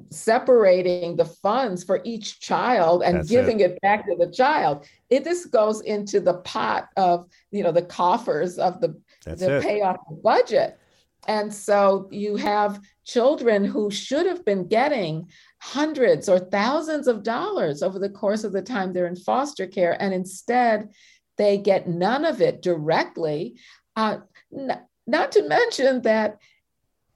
[0.09, 3.71] separating the funds for each child and That's giving it.
[3.71, 3.81] it.
[3.81, 4.85] back to the child.
[5.09, 9.57] It this goes into the pot of you know the coffers of the That's to
[9.57, 9.63] it.
[9.63, 10.77] pay off the budget.
[11.27, 15.29] And so you have children who should have been getting
[15.61, 20.01] hundreds or thousands of dollars over the course of the time they're in foster care,
[20.01, 20.89] and instead
[21.37, 23.59] they get none of it directly.
[23.95, 24.17] Uh,
[24.57, 26.37] n- not to mention that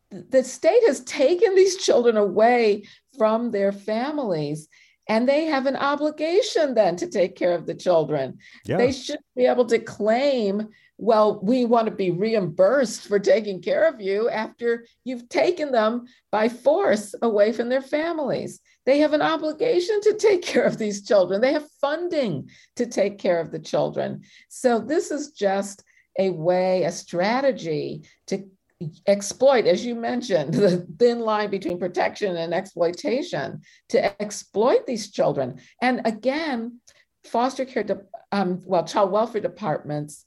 [0.10, 2.84] the state has taken these children away
[3.18, 4.68] from their families
[5.10, 8.40] and they have an obligation then to take care of the children.
[8.66, 8.78] Yeah.
[8.78, 13.88] They should be able to claim, well, we want to be reimbursed for taking care
[13.88, 18.60] of you after you've taken them by force away from their families.
[18.86, 21.42] They have an obligation to take care of these children.
[21.42, 24.22] They have funding to take care of the children.
[24.50, 25.84] So this is just
[26.20, 28.46] a way, a strategy to
[29.08, 35.60] exploit, as you mentioned, the thin line between protection and exploitation to exploit these children.
[35.82, 36.80] And again,
[37.24, 38.02] foster care, de-
[38.32, 40.26] um, well, child welfare departments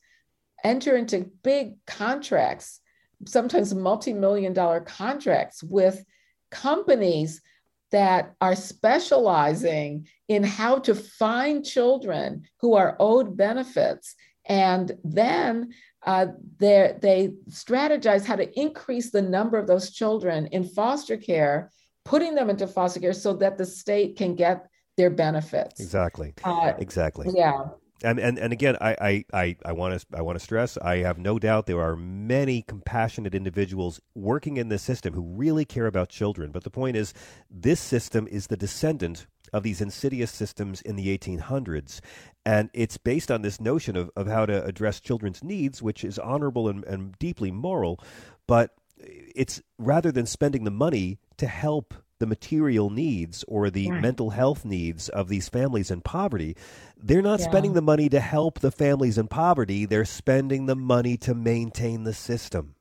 [0.64, 2.80] enter into big contracts,
[3.26, 6.04] sometimes multi million dollar contracts with
[6.50, 7.40] companies
[7.92, 14.14] that are specializing in how to find children who are owed benefits
[14.46, 15.72] and then
[16.06, 16.26] uh,
[16.58, 21.70] they strategize how to increase the number of those children in foster care,
[22.04, 25.80] putting them into foster care so that the state can get their benefits.
[25.80, 26.34] Exactly.
[26.44, 27.28] Uh, exactly.
[27.34, 27.68] Yeah.
[28.02, 30.78] And, and and again, I I I want to I want to stress.
[30.78, 35.66] I have no doubt there are many compassionate individuals working in this system who really
[35.66, 36.50] care about children.
[36.50, 37.12] But the point is,
[37.50, 42.00] this system is the descendant of these insidious systems in the 1800s.
[42.44, 46.18] And it's based on this notion of, of how to address children's needs, which is
[46.18, 48.00] honorable and, and deeply moral.
[48.46, 54.02] But it's rather than spending the money to help the material needs or the Right.
[54.02, 56.54] mental health needs of these families in poverty,
[56.96, 57.46] they're not Yeah.
[57.48, 59.86] spending the money to help the families in poverty.
[59.86, 62.74] They're spending the money to maintain the system.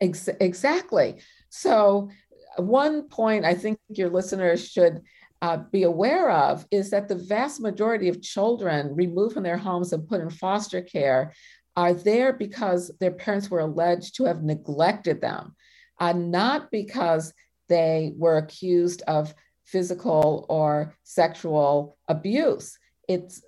[0.00, 1.20] Ex- exactly.
[1.48, 2.10] So,
[2.56, 5.02] one point I think your listeners should
[5.42, 9.92] uh, be aware of is that the vast majority of children removed from their homes
[9.92, 11.32] and put in foster care
[11.76, 15.54] are there because their parents were alleged to have neglected them,
[15.98, 17.34] uh, not because
[17.68, 19.34] they were accused of
[19.64, 22.78] physical or sexual abuse.
[23.08, 23.42] It's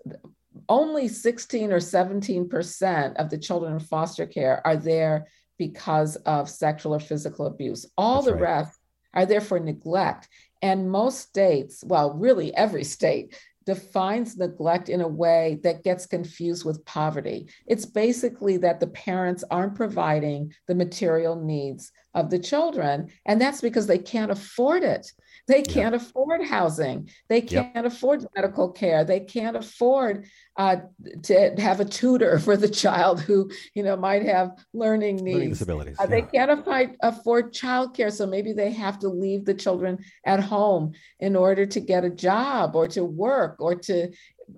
[0.69, 5.27] only 16 or 17 percent of the children in foster care are there
[5.59, 7.87] because of sexual or physical abuse.
[7.97, 8.43] All That's the right.
[8.43, 8.81] rest
[9.15, 10.29] are there for neglect.
[10.65, 13.37] And most states, well, really every state,
[13.67, 17.51] defines neglect in a way that gets confused with poverty.
[17.67, 23.61] It's basically that the parents aren't providing the material needs of the children, and that's
[23.61, 25.11] because they can't afford it.
[25.47, 27.11] They can't afford housing.
[27.29, 29.05] They can't afford medical care.
[29.05, 30.77] They can't afford uh,
[31.25, 35.35] to have a tutor for the child who, you know, might have learning needs.
[35.35, 35.97] Learning disabilities.
[35.99, 40.41] Uh, They can't afford, afford childcare, so maybe they have to leave the children at
[40.41, 44.13] home in order to get a job or to work or to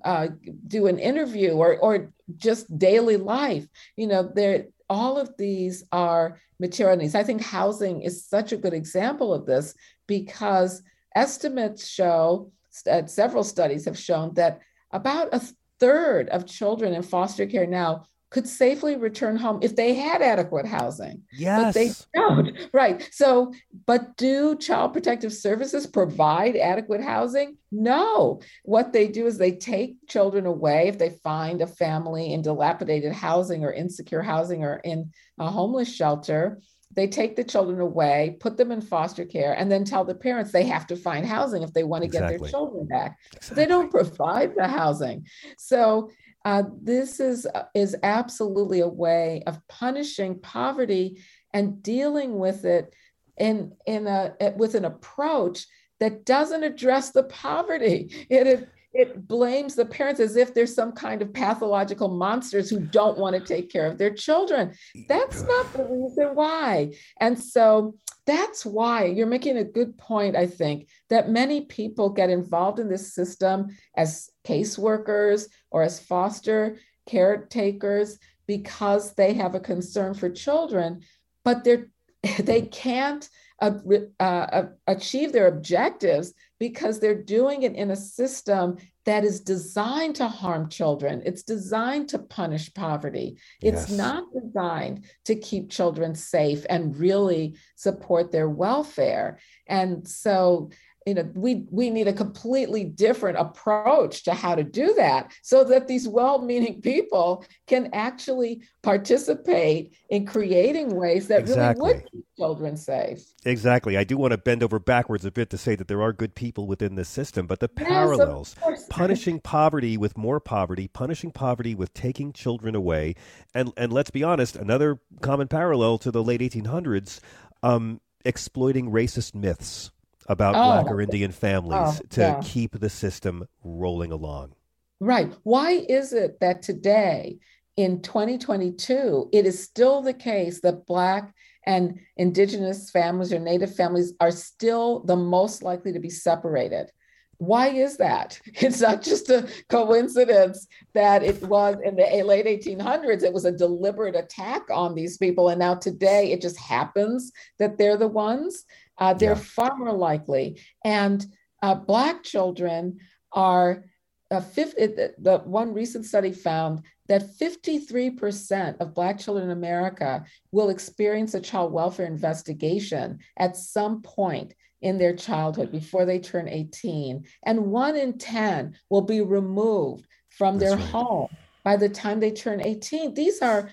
[0.04, 0.28] uh,
[0.66, 3.66] do an interview or or just daily life.
[3.96, 7.14] You know, there all of these are material needs.
[7.14, 9.74] I think housing is such a good example of this
[10.06, 10.82] because
[11.14, 12.52] estimates show,
[12.90, 14.60] uh, several studies have shown that
[14.92, 15.42] about a
[15.80, 20.66] third of children in foster care now could safely return home if they had adequate
[20.66, 21.22] housing
[21.64, 22.56] but they don't.
[22.72, 23.08] Right.
[23.12, 23.52] So,
[23.86, 27.56] but do child protective services provide adequate housing?
[27.70, 28.40] No.
[28.64, 33.12] What they do is they take children away if they find a family in dilapidated
[33.12, 36.60] housing or insecure housing or in a homeless shelter.
[36.94, 40.50] They take the children away, put them in foster care, and then tell the parents
[40.50, 43.18] they have to find housing if they want to get their children back.
[43.34, 43.54] Exactly.
[43.54, 45.26] They don't provide the housing.
[45.58, 46.10] So
[46.46, 47.44] uh, this is
[47.74, 51.20] is absolutely a way of punishing poverty
[51.52, 52.94] and dealing with it
[53.36, 55.66] in in a with an approach
[55.98, 58.26] that doesn't address the poverty.
[58.30, 63.18] It it, blames the parents as if there's some kind of pathological monsters who don't
[63.18, 64.72] want to take care of their children.
[65.08, 66.92] That's not the reason why.
[67.20, 72.28] And so that's why you're making a good point, I think, that many people get
[72.28, 80.14] involved in this system as caseworkers or as foster caretakers because they have a concern
[80.14, 81.02] for children,
[81.44, 81.88] but they're
[82.40, 83.28] they can't
[83.60, 83.72] uh,
[84.20, 88.76] uh, achieve their objectives because they're doing it in a system
[89.06, 91.22] that is designed to harm children.
[91.24, 93.38] It's designed to punish poverty.
[93.62, 93.98] It's Yes.
[93.98, 99.38] not designed to keep children safe and really support their welfare.
[99.68, 100.70] And so,
[101.06, 105.62] you know, we we need a completely different approach to how to do that so
[105.62, 111.90] that these well-meaning people can actually participate in creating ways that Exactly.
[111.90, 113.22] really would keep children safe.
[113.44, 113.96] Exactly.
[113.96, 116.34] I do want to bend over backwards a bit to say that there are good
[116.34, 118.84] people within the system, but the parallels course.
[118.90, 123.14] punishing poverty with more poverty, punishing poverty with taking children away,
[123.54, 127.20] and and let's be honest, another common parallel to the late 1800s,
[127.62, 129.92] um, exploiting racist myths
[130.28, 130.82] about Oh.
[130.82, 132.40] black or Indian families Oh, to yeah.
[132.42, 134.52] keep the system rolling along.
[135.00, 135.32] Right.
[135.42, 137.38] Why is it that today,
[137.76, 141.34] in 2022, it is still the case that Black
[141.66, 146.90] and Indigenous families or Native families are still the most likely to be separated?
[147.38, 148.40] Why is that?
[148.62, 153.52] It's not just a coincidence that it was in the late 1800s, it was a
[153.52, 155.50] deliberate attack on these people.
[155.50, 158.64] And now today it just happens that they're the ones.
[158.98, 159.34] Uh, they're Yeah.
[159.34, 160.60] far more likely.
[160.84, 161.24] And
[161.62, 162.98] uh, Black children
[163.32, 163.84] are
[164.30, 170.24] uh, fif- it- the, one recent study found that 53% of Black children in America
[170.50, 176.48] will experience a child welfare investigation at some point in their childhood before they turn
[176.48, 177.24] 18.
[177.44, 180.88] And one in 10 will be removed from their right.
[180.90, 181.28] home
[181.64, 183.14] by the time they turn 18.
[183.14, 183.70] These are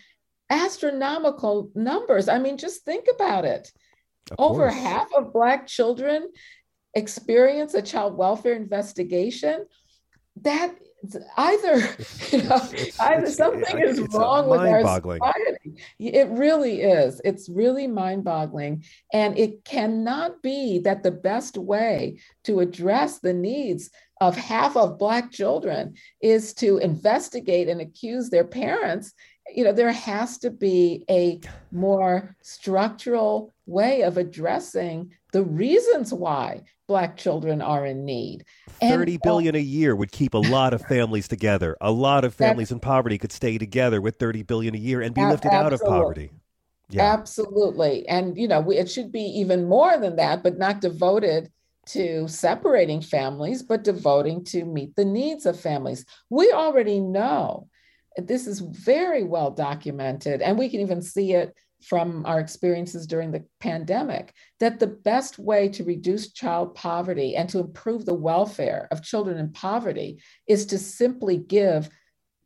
[0.49, 2.29] astronomical numbers.
[2.29, 3.71] I mean, just think about it.
[4.37, 4.73] Of Over course.
[4.75, 6.29] half of Black children
[6.93, 9.65] experience a child welfare investigation.
[10.41, 10.73] That
[11.37, 11.75] either,
[12.31, 15.19] you know, It's- either it's- something is it's, uh, wrong with our mind-boggling.
[15.21, 15.75] society.
[15.99, 17.21] It really is.
[17.25, 18.83] It's really mind boggling.
[19.11, 23.89] And it cannot be that the best way to address the needs
[24.21, 29.13] of half of Black children is to investigate and accuse their parents.
[29.53, 36.61] You know, there has to be a more structural way of addressing the reasons why
[36.87, 38.45] Black children are in need.
[38.81, 41.77] And- Thirty billion a year would keep a lot of families together.
[41.81, 45.15] A lot of families in poverty could stay together with thirty billion a year and
[45.15, 46.31] be lifted out of poverty.
[46.89, 48.07] Yeah, Absolutely.
[48.07, 51.49] And, you know, we, it should be even more than that, but not devoted
[51.87, 56.05] to separating families, but devoting to meet the needs of families.
[56.29, 57.67] We already know
[58.17, 63.31] this is very well documented, and we can even see it from our experiences during
[63.31, 68.87] the pandemic that the best way to reduce child poverty and to improve the welfare
[68.91, 71.89] of children in poverty is to simply give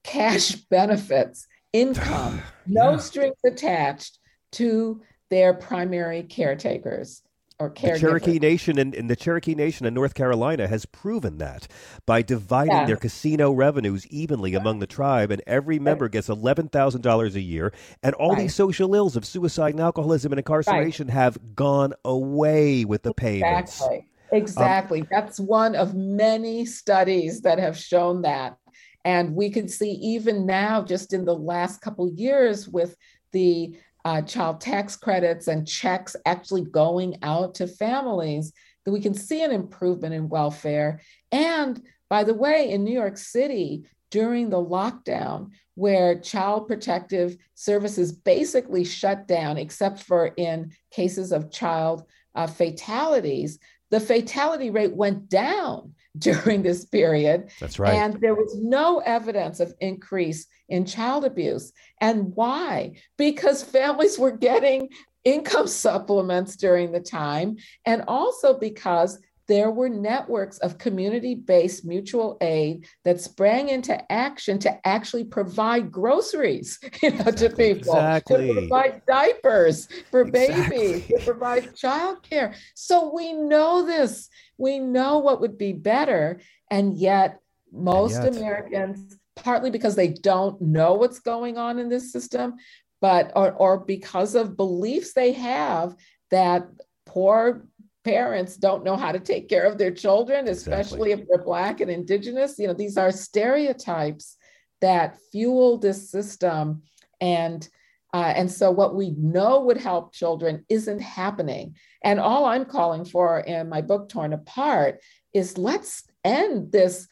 [0.03, 2.97] cash benefits, income, no Yeah.
[2.97, 4.17] strings attached
[4.53, 7.21] to their primary caretakers
[7.59, 7.99] or the.
[7.99, 11.67] Cherokee Nation and, and the Cherokee Nation in North Carolina has proven that
[12.05, 12.85] by dividing Yeah.
[12.85, 17.41] their casino revenues evenly among the tribe, and every member gets eleven thousand dollars a
[17.41, 18.39] year, and all Right.
[18.39, 23.75] these social ills of suicide and alcoholism and incarceration have gone away with the payments.
[23.81, 24.07] Exactly.
[24.33, 24.99] Exactly.
[25.01, 28.57] Um, That's one of many studies that have shown that.
[29.05, 32.97] And we can see even now, just in the last couple years, with
[33.31, 33.77] the
[34.07, 38.53] uh, child tax credits and checks actually going out to families,
[38.85, 41.01] that we can see an improvement in welfare.
[41.33, 48.13] And by the way, in New York City, during the lockdown, where child protective services
[48.13, 53.59] basically shut down, except for in cases of child uh, fatalities,
[53.91, 55.93] the fatality rate went down
[56.27, 57.49] during this period.
[57.59, 57.93] That's right.
[57.93, 61.71] And there was no evidence of increase in child abuse.
[62.01, 62.93] And why?
[63.17, 64.89] Because families were getting
[65.23, 72.37] income supplements during the time, and also because there were networks of community based mutual
[72.41, 78.47] aid that sprang into action to actually provide groceries you know, to people, Exactly.
[78.47, 80.77] to provide diapers for Exactly.
[80.77, 82.55] babies, to provide childcare.
[82.75, 84.29] So we know this.
[84.57, 86.39] We know what would be better.
[86.69, 87.39] And yet,
[87.71, 92.55] most yet- Americans, partly because they don't know what's going on in this system,
[92.99, 95.95] but or, or because of beliefs they have
[96.31, 96.67] that
[97.05, 97.65] poor
[98.07, 101.91] parents don't know how to take care of their children, especially if they're Black and
[101.91, 102.57] Indigenous.
[102.57, 104.37] You know, these are stereotypes
[104.79, 106.83] that fuel this system.
[107.19, 107.67] And
[108.13, 111.75] uh, and so what we know would help children isn't happening.
[112.01, 115.01] And all I'm calling for in my book, Torn Apart,
[115.33, 117.09] is let's end this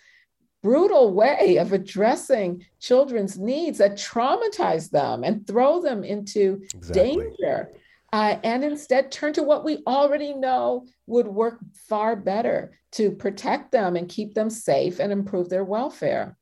[0.64, 7.16] brutal way of addressing children's needs that traumatize them and throw them into Exactly.
[7.16, 7.74] danger.
[8.16, 11.60] Uh, and instead turn to what we already know would work
[11.90, 16.38] far better to protect them and keep them safe and improve their welfare.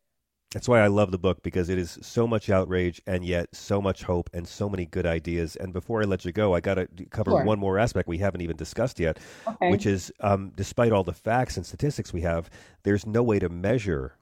[0.52, 3.82] That's why I love the book because it is so much outrage and yet so
[3.82, 5.56] much hope and so many good ideas.
[5.56, 7.44] And before I let you go, I got to cover sure.
[7.44, 9.18] one more aspect we haven't even discussed yet,
[9.48, 9.72] okay.
[9.72, 12.52] which is um, despite all the facts and statistics we have,
[12.84, 14.20] there's no way to measure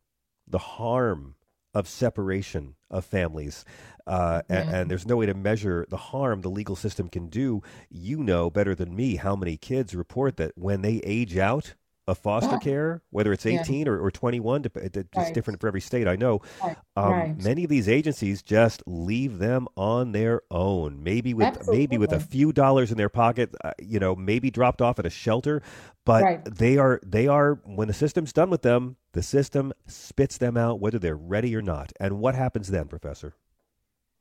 [0.47, 1.35] the harm
[1.73, 3.63] of separation of families.
[4.05, 7.61] Uh, and, and, there's no way to measure the harm the legal system can do.
[7.89, 11.75] You know better than me how many kids report that when they age out,
[12.11, 13.91] of foster care, whether it's 18 yeah.
[13.91, 15.33] or, or 21, it's right.
[15.33, 16.41] different for every state, I know.
[16.63, 16.77] Right.
[16.95, 17.43] Um, right.
[17.43, 21.77] Many of these agencies just leave them on their own, maybe with Absolutely.
[21.77, 25.05] maybe with a few dollars in their pocket, uh, you know, maybe dropped off at
[25.05, 25.61] a shelter,
[26.05, 30.57] but they are they are when the system's done with them, the system spits them
[30.57, 31.91] out whether they're ready or not.
[31.99, 33.35] And what happens then, professor?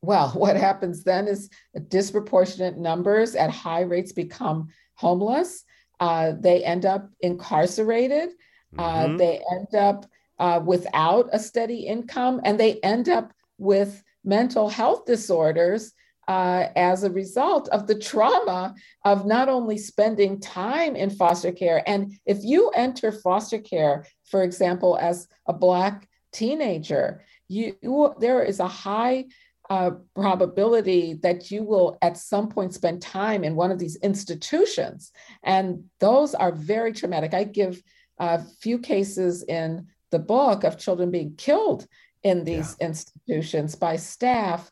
[0.01, 1.49] Well, what happens then is
[1.87, 5.63] disproportionate numbers at high rates become homeless
[6.01, 8.29] uh, they end up incarcerated.
[8.77, 9.17] Uh, mm-hmm.
[9.17, 10.05] they end up
[10.39, 15.93] uh, without a steady income, and they end up with mental health disorders
[16.27, 18.73] uh, as a result of the trauma
[19.05, 21.83] of not only spending time in foster care.
[21.87, 28.43] And if you enter foster care, for example, as a Black teenager, you, you there
[28.43, 29.25] is a high
[29.71, 35.13] uh, probability that you will at some point spend time in one of these institutions.
[35.43, 37.33] And those are very traumatic.
[37.33, 37.81] I give
[38.19, 41.87] a few cases in the book of children being killed
[42.21, 42.87] in these yeah.
[42.87, 44.69] institutions by staff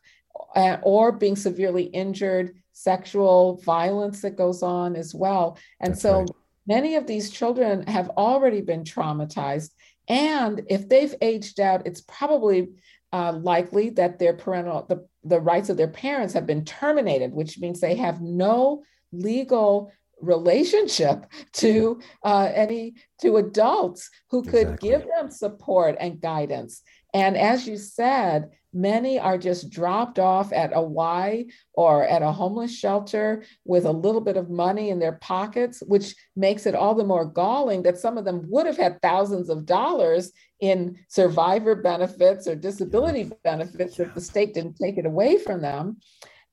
[0.54, 5.56] uh, or being severely injured, sexual violence that goes on as well.
[5.80, 6.30] And That's so right.
[6.66, 9.70] many of these children have already been traumatized.
[10.08, 12.68] And if they've aged out, it's probably
[13.12, 17.58] uh, likely that their parental the, the rights of their parents have been terminated, which
[17.58, 18.82] means they have no
[19.12, 24.88] legal relationship to uh, any to adults who could exactly.
[24.90, 26.82] give them support and guidance.
[27.14, 32.30] And as you said, Many are just dropped off at a Y or at a
[32.30, 36.94] homeless shelter with a little bit of money in their pockets, which makes it all
[36.94, 40.30] the more galling that some of them would have had thousands of dollars
[40.60, 45.96] in survivor benefits or disability benefits if the state didn't take it away from them.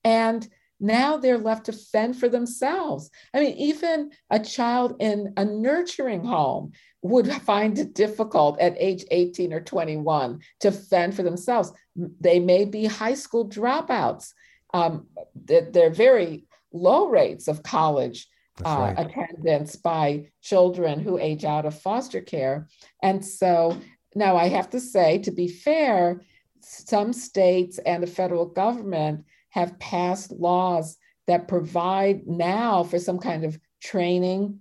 [0.02, 0.48] And
[0.80, 3.10] now they're left to fend for themselves.
[3.34, 6.72] I mean, even a child in a nurturing home
[7.02, 11.72] would find it difficult at age 18 or 21 to fend for themselves.
[11.94, 14.32] They may be high school dropouts.
[14.74, 18.28] Um, they're very low rates of college
[18.64, 19.06] uh, right.
[19.06, 22.68] attendance by children who age out of foster care.
[23.02, 23.78] And so
[24.14, 26.22] now I have to say, to be fair,
[26.60, 30.96] some states and the federal government have passed laws
[31.26, 34.60] that provide now for some kind of training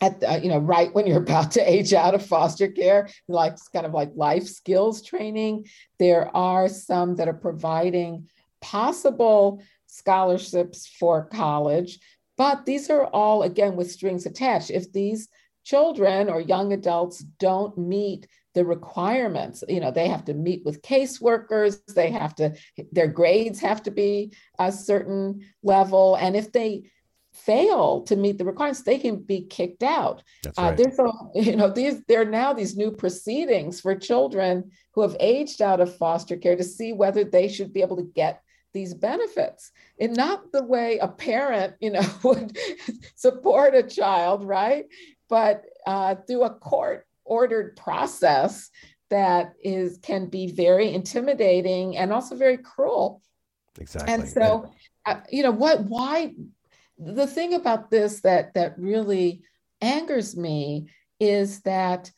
[0.00, 3.56] at the, you know right when you're about to age out of foster care like
[3.72, 5.66] kind of like life skills training.
[5.98, 8.28] There are some that are providing
[8.60, 11.98] possible scholarships for college
[12.38, 14.70] but these are all again with strings attached.
[14.70, 15.28] If these
[15.64, 20.80] children or young adults don't meet the requirements you know they have to meet with
[20.80, 22.54] caseworkers they have to
[22.90, 26.14] their grades have to be a certain level.
[26.14, 26.84] And if they
[27.44, 30.72] fail to meet the requirements they can be kicked out That's uh, right.
[30.72, 35.02] uh, there's a you know these there are now these new proceedings for children who
[35.02, 38.42] have aged out of foster care to see whether they should be able to get
[38.74, 42.56] these benefits and not the way a parent you know would
[43.14, 44.86] support a child right
[45.28, 48.70] but uh, through a court ordered process
[49.10, 53.22] that is can be very intimidating and also very cruel.
[53.80, 54.12] Exactly.
[54.12, 54.72] And so,
[55.06, 55.84] uh, you know, what?
[55.84, 56.34] Why?
[56.98, 59.42] The thing about this that that really
[59.80, 60.88] angers me
[61.20, 62.10] is that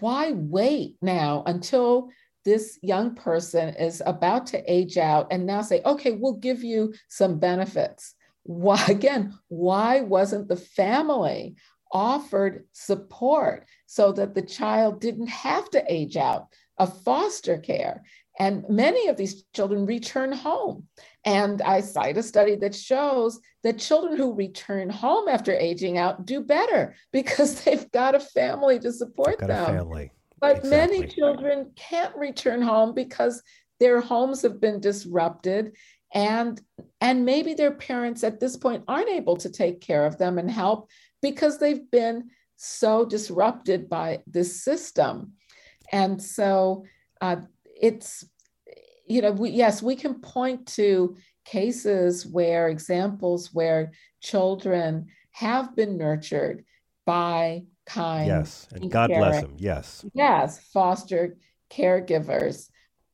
[0.00, 2.10] why wait now until
[2.44, 6.94] this young person is about to age out and now say, okay, we'll give you
[7.08, 8.14] some benefits.
[8.42, 9.34] Why again?
[9.48, 11.56] Why wasn't the family
[11.92, 16.48] offered support so that the child didn't have to age out
[16.78, 18.02] of foster care.
[18.38, 20.86] And many of these children return home.
[21.28, 26.24] And I cite a study that shows that children who return home after aging out
[26.24, 29.66] do better because they've got a family to support them.
[29.66, 30.10] family.
[30.40, 30.70] But exactly.
[30.70, 33.42] many children can't return home because
[33.78, 35.76] their homes have been disrupted
[36.14, 36.58] and
[37.02, 40.50] and maybe their parents at this point aren't able to take care of them and
[40.50, 40.88] help
[41.20, 45.32] because they've been so disrupted by this system.
[45.92, 46.84] And so
[47.20, 48.24] uh, it's,
[49.08, 53.92] you know, we, yes, we can point to cases where examples where
[54.22, 56.64] children have been nurtured
[57.06, 58.26] by kind.
[58.26, 59.54] Yes, and God bless them.
[59.56, 60.04] Yes.
[60.14, 61.36] Yes, foster
[61.70, 62.68] caregivers.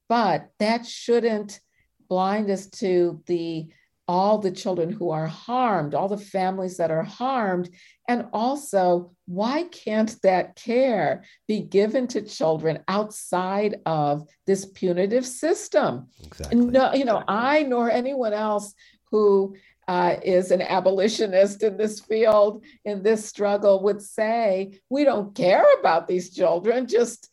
[0.08, 1.60] But that shouldn't
[2.08, 3.68] blind us to the
[4.06, 7.70] all the children who are harmed, all the families that are harmed,
[8.08, 16.08] and also why can't that care be given to children outside of this punitive system?
[16.22, 16.60] Exactly.
[16.60, 18.74] No, you know, I nor anyone else
[19.10, 25.34] who uh, is an abolitionist in this field, in this struggle, would say, we don't
[25.34, 27.28] care about these children, just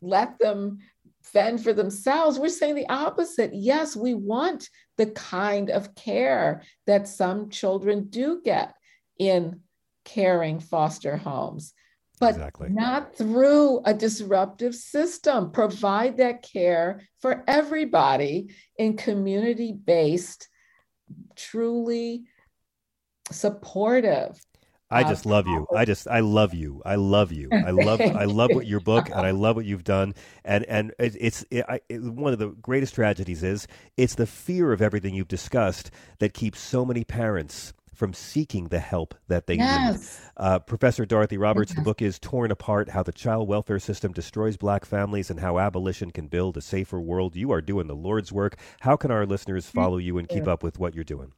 [0.00, 0.78] let them
[1.32, 2.38] fend for themselves.
[2.38, 3.50] We're saying the opposite.
[3.54, 8.74] Yes, we want the kind of care that some children do get
[9.18, 9.60] in
[10.04, 11.72] caring foster homes,
[12.18, 12.68] but Exactly.
[12.70, 15.52] not through a disruptive system.
[15.52, 20.48] Provide that care for everybody in community based,
[21.36, 22.24] truly
[23.30, 24.40] supportive
[24.90, 25.66] I uh, just love you.
[25.74, 26.82] I just I love you.
[26.84, 27.48] I love you.
[27.52, 30.14] I love I love what your book and I love what you've done.
[30.44, 33.66] And and it, it's it, I, it, one of the greatest tragedies is
[33.96, 38.78] it's the fear of everything you've discussed that keeps so many parents from seeking the
[38.78, 40.00] help that they need.
[40.34, 44.56] Uh, Professor Dorothy Roberts, the book is Torn Apart How the Child Welfare System Destroys
[44.56, 47.36] Black Families and How Abolition Can Build a Safer World.
[47.36, 48.56] You are doing the Lord's work.
[48.80, 51.34] How can our listeners follow you and keep up with what you're doing?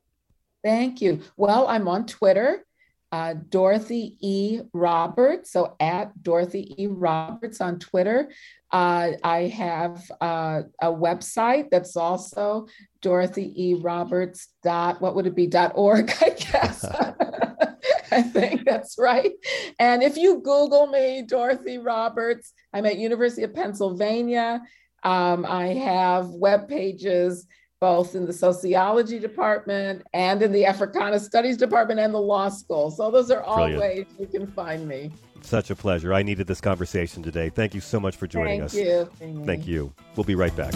[0.62, 1.22] Thank you.
[1.36, 2.64] Well, I'm on Twitter,
[3.12, 4.62] uh, Dorothy E.
[4.72, 5.52] Roberts.
[5.52, 6.86] So at Dorothy E.
[6.86, 8.30] Roberts on Twitter.
[8.70, 12.66] Uh, I have uh, a website that's also
[13.02, 13.74] Dorothy E.
[13.74, 16.84] Roberts dot what would it be dot org I guess.
[18.12, 19.32] I think that's right.
[19.78, 24.62] And if you Google me, Dorothy Roberts, I'm at University of Pennsylvania.
[25.02, 27.46] Um, I have web pages
[27.82, 32.92] both in the sociology department and in the Africana Studies department and the law school.
[32.92, 33.80] So those are all Brilliant.
[33.80, 35.10] ways you can find me.
[35.40, 36.14] Such a pleasure.
[36.14, 37.48] I needed this conversation today.
[37.48, 38.72] Thank you so much for joining us.
[38.72, 39.44] Thank you.
[39.44, 39.92] Thank you.
[40.14, 40.74] We'll be right back.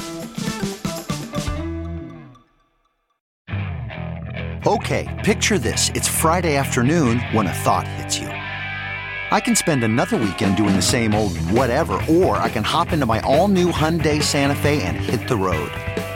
[4.66, 5.90] Okay, picture this.
[5.94, 8.26] It's Friday afternoon when a thought hits you.
[8.26, 13.06] I can spend another weekend doing the same old whatever, or I can hop into
[13.06, 15.70] my all new Hyundai Santa Fe and hit the road.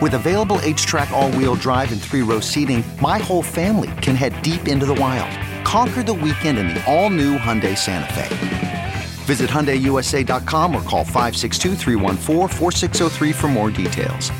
[0.00, 4.40] With available HTRAC, all wheel drive, and three row seating, my whole family can head
[4.42, 5.30] deep into the wild.
[5.64, 8.94] Conquer the weekend in the all new Hyundai Santa Fe.
[9.24, 14.30] Visit HyundaiUSA.com or call 562-314-4603 for more details.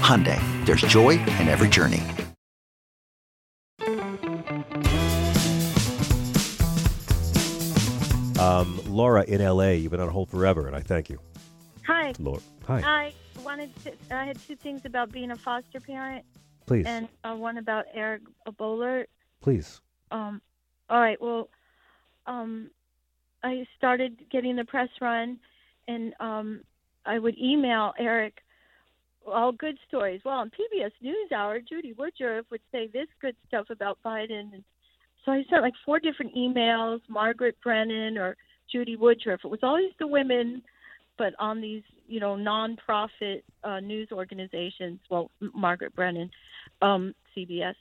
[0.00, 2.02] Hyundai, there's joy in every journey.
[8.40, 11.20] Um, Laura in LA, you've been on hold forever, and I thank you.
[11.86, 12.14] Hi.
[12.18, 12.40] Laura.
[12.66, 12.80] Hi.
[12.80, 13.12] I
[13.44, 13.92] wanted to.
[14.10, 16.24] I had two things about being a foster parent,
[16.66, 16.86] Please.
[16.86, 19.06] and uh, one about Eric Boehlert.
[19.40, 19.80] Please.
[20.10, 20.40] Um,
[20.88, 21.20] all right.
[21.20, 21.48] Well,
[22.26, 22.70] um,
[23.42, 25.38] I started getting the press run,
[25.88, 26.60] and um,
[27.06, 28.38] I would email Eric
[29.26, 30.20] all good stories.
[30.24, 34.64] Well, on PBS NewsHour, Judy Woodruff would say this good stuff about Biden, and
[35.24, 37.00] so I sent like four different emails.
[37.08, 38.36] Margaret Brennan or
[38.70, 39.40] Judy Woodruff.
[39.44, 40.62] It was always the women,
[41.18, 44.98] but on these you know nonprofit uh, news organizations.
[45.08, 46.30] Well, Margaret Brennan,
[46.82, 47.74] um, CBS,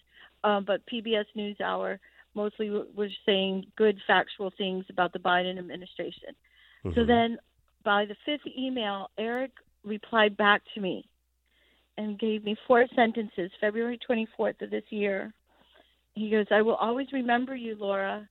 [0.44, 1.98] uh, but PBS NewsHour
[2.36, 6.36] mostly w- was saying good factual things about the Biden administration.
[6.94, 7.08] So Mhm.
[7.08, 7.40] then,
[7.84, 9.52] by the fifth email, Eric
[9.84, 11.06] replied back to me
[11.98, 13.52] and gave me four sentences.
[13.60, 15.34] February 24th of this year.
[16.14, 18.30] He goes, "I will always remember you, Laura.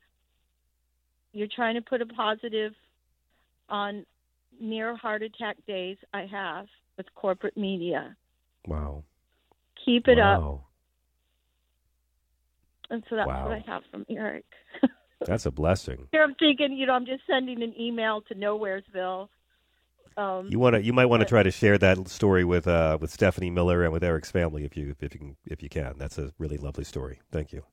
[1.33, 2.75] You're trying to put a positive
[3.69, 4.07] on
[4.61, 8.17] near heart attack days I have with corporate media.
[8.67, 9.05] Wow.
[9.85, 10.65] Keep it up." wow.
[12.91, 13.45] And so that's Wow.
[13.49, 14.45] what I have from Eric.
[15.27, 16.07] That's a blessing.
[16.13, 19.29] Here I'm thinking, you know, I'm just sending an email to Nowheresville.
[20.17, 20.83] Um, You want to?
[20.83, 23.93] You might want to try to share that story with uh, with Stephanie Miller and
[23.93, 25.95] with Eric's family if you if you can if you can.
[25.99, 27.21] That's a really lovely story.
[27.33, 27.65] Thank you.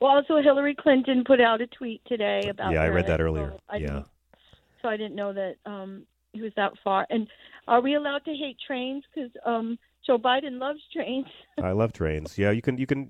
[0.00, 2.72] Well, also Hillary Clinton put out a tweet today about.
[2.72, 3.50] Yeah, I read that earlier.
[3.50, 4.02] so I Yeah.
[4.84, 6.02] So I didn't know that um,
[6.34, 7.06] he was that far.
[7.08, 7.26] And
[7.66, 9.02] are we allowed to hate trains?
[9.14, 11.24] Because um, Joe Biden loves trains.
[11.62, 12.36] I love trains.
[12.36, 12.76] Yeah, you can.
[12.76, 13.08] You can.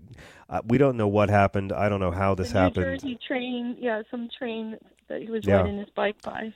[0.48, 1.72] Uh, we don't know what happened.
[1.72, 3.00] I don't know how this the New happened.
[3.00, 4.76] Jersey train, yeah, some train
[5.08, 5.62] that he was Yeah.
[5.62, 6.54] riding his bike by.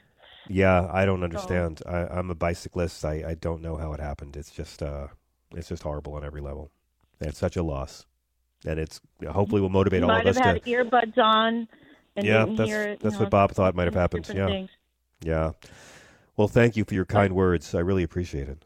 [0.48, 1.82] Yeah, I don't understand.
[1.84, 3.04] I, I'm a bicyclist.
[3.04, 4.36] I, I don't know how it happened.
[4.36, 5.08] It's just uh,
[5.50, 6.70] it's just horrible on every level.
[7.20, 8.06] And it's such a loss,
[8.64, 10.70] and it's hopefully will motivate He all might of us have had to.
[10.70, 11.66] earbuds on
[12.16, 13.00] and Yeah, that's hear it.
[13.02, 14.30] that's what Bob thought might have happened.
[14.32, 14.70] Yeah, things.
[15.20, 15.52] Yeah.
[16.36, 17.74] Well, thank you for your kind words.
[17.74, 18.64] I really appreciate it.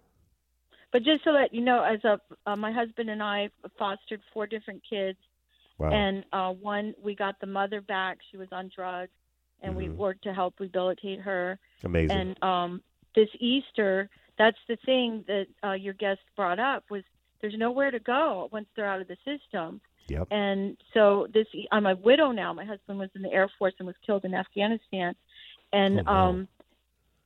[0.92, 3.48] But just so that you know, as a uh, my husband and I
[3.78, 5.18] fostered four different kids,
[5.78, 5.90] Wow.
[5.90, 8.18] and uh, one we got the mother back.
[8.30, 9.10] She was on drugs,
[9.62, 9.96] and we Mhm.
[9.96, 11.58] worked to help rehabilitate her.
[11.82, 12.16] Amazing.
[12.16, 12.82] And um,
[13.14, 17.02] this Easter, that's the thing that uh, your guest brought up was
[17.40, 19.80] there's nowhere to go once they're out of the system.
[20.08, 20.28] Yep.
[20.30, 22.52] And so this, I'm a widow now.
[22.52, 25.14] My husband was in the Air Force and was killed in Afghanistan.
[25.72, 26.12] And Oh, no.
[26.12, 26.48] um,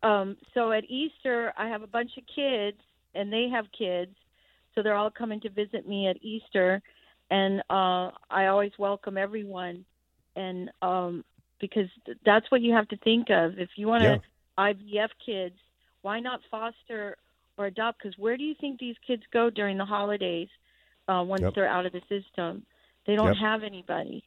[0.03, 2.79] um, so at Easter, I have a bunch of kids,
[3.15, 4.15] and they have kids,
[4.75, 6.83] so they're all coming to visit me at Easter,
[7.31, 9.85] and uh, I always welcome everyone,
[10.37, 11.25] and um,
[11.61, 11.89] because
[12.25, 14.21] that's what you have to think of if you want to
[14.59, 15.57] IVF kids,
[16.03, 17.17] why not foster
[17.59, 18.03] or adopt?
[18.03, 20.49] Because where do you think these kids go during the holidays
[21.09, 21.55] uh, once Yep.
[21.55, 22.65] they're out of the system?
[23.07, 23.37] They don't Yep.
[23.37, 24.25] have anybody.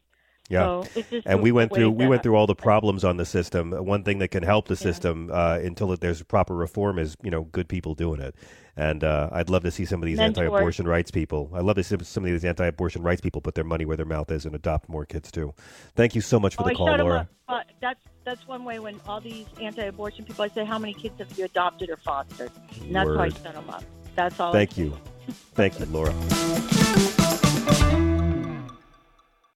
[0.50, 3.72] Yeah, So and we went through we went through all the problems on the system.
[3.74, 7.16] Uh, One thing that can help the system uh, until it, there's proper reform is
[7.22, 8.36] you know good people doing it.
[8.76, 10.46] And uh, I'd love to see some of these Mentors.
[10.46, 11.52] anti-abortion rights people.
[11.54, 14.06] I'd love to see some of these anti-abortion rights people put their money where their
[14.06, 15.54] mouth is and adopt more kids too.
[15.96, 17.30] Thank you so much for Oh, the I call, Laura.
[17.48, 21.16] Uh, that's that's one way when all these anti-abortion people, I say, how many kids
[21.20, 22.52] have you adopted or fostered?
[22.82, 23.34] And that's how I Word.
[23.34, 23.84] shut them up.
[24.16, 24.52] That's all.
[24.54, 24.98] Thank you,
[25.54, 26.14] thank you, Laura.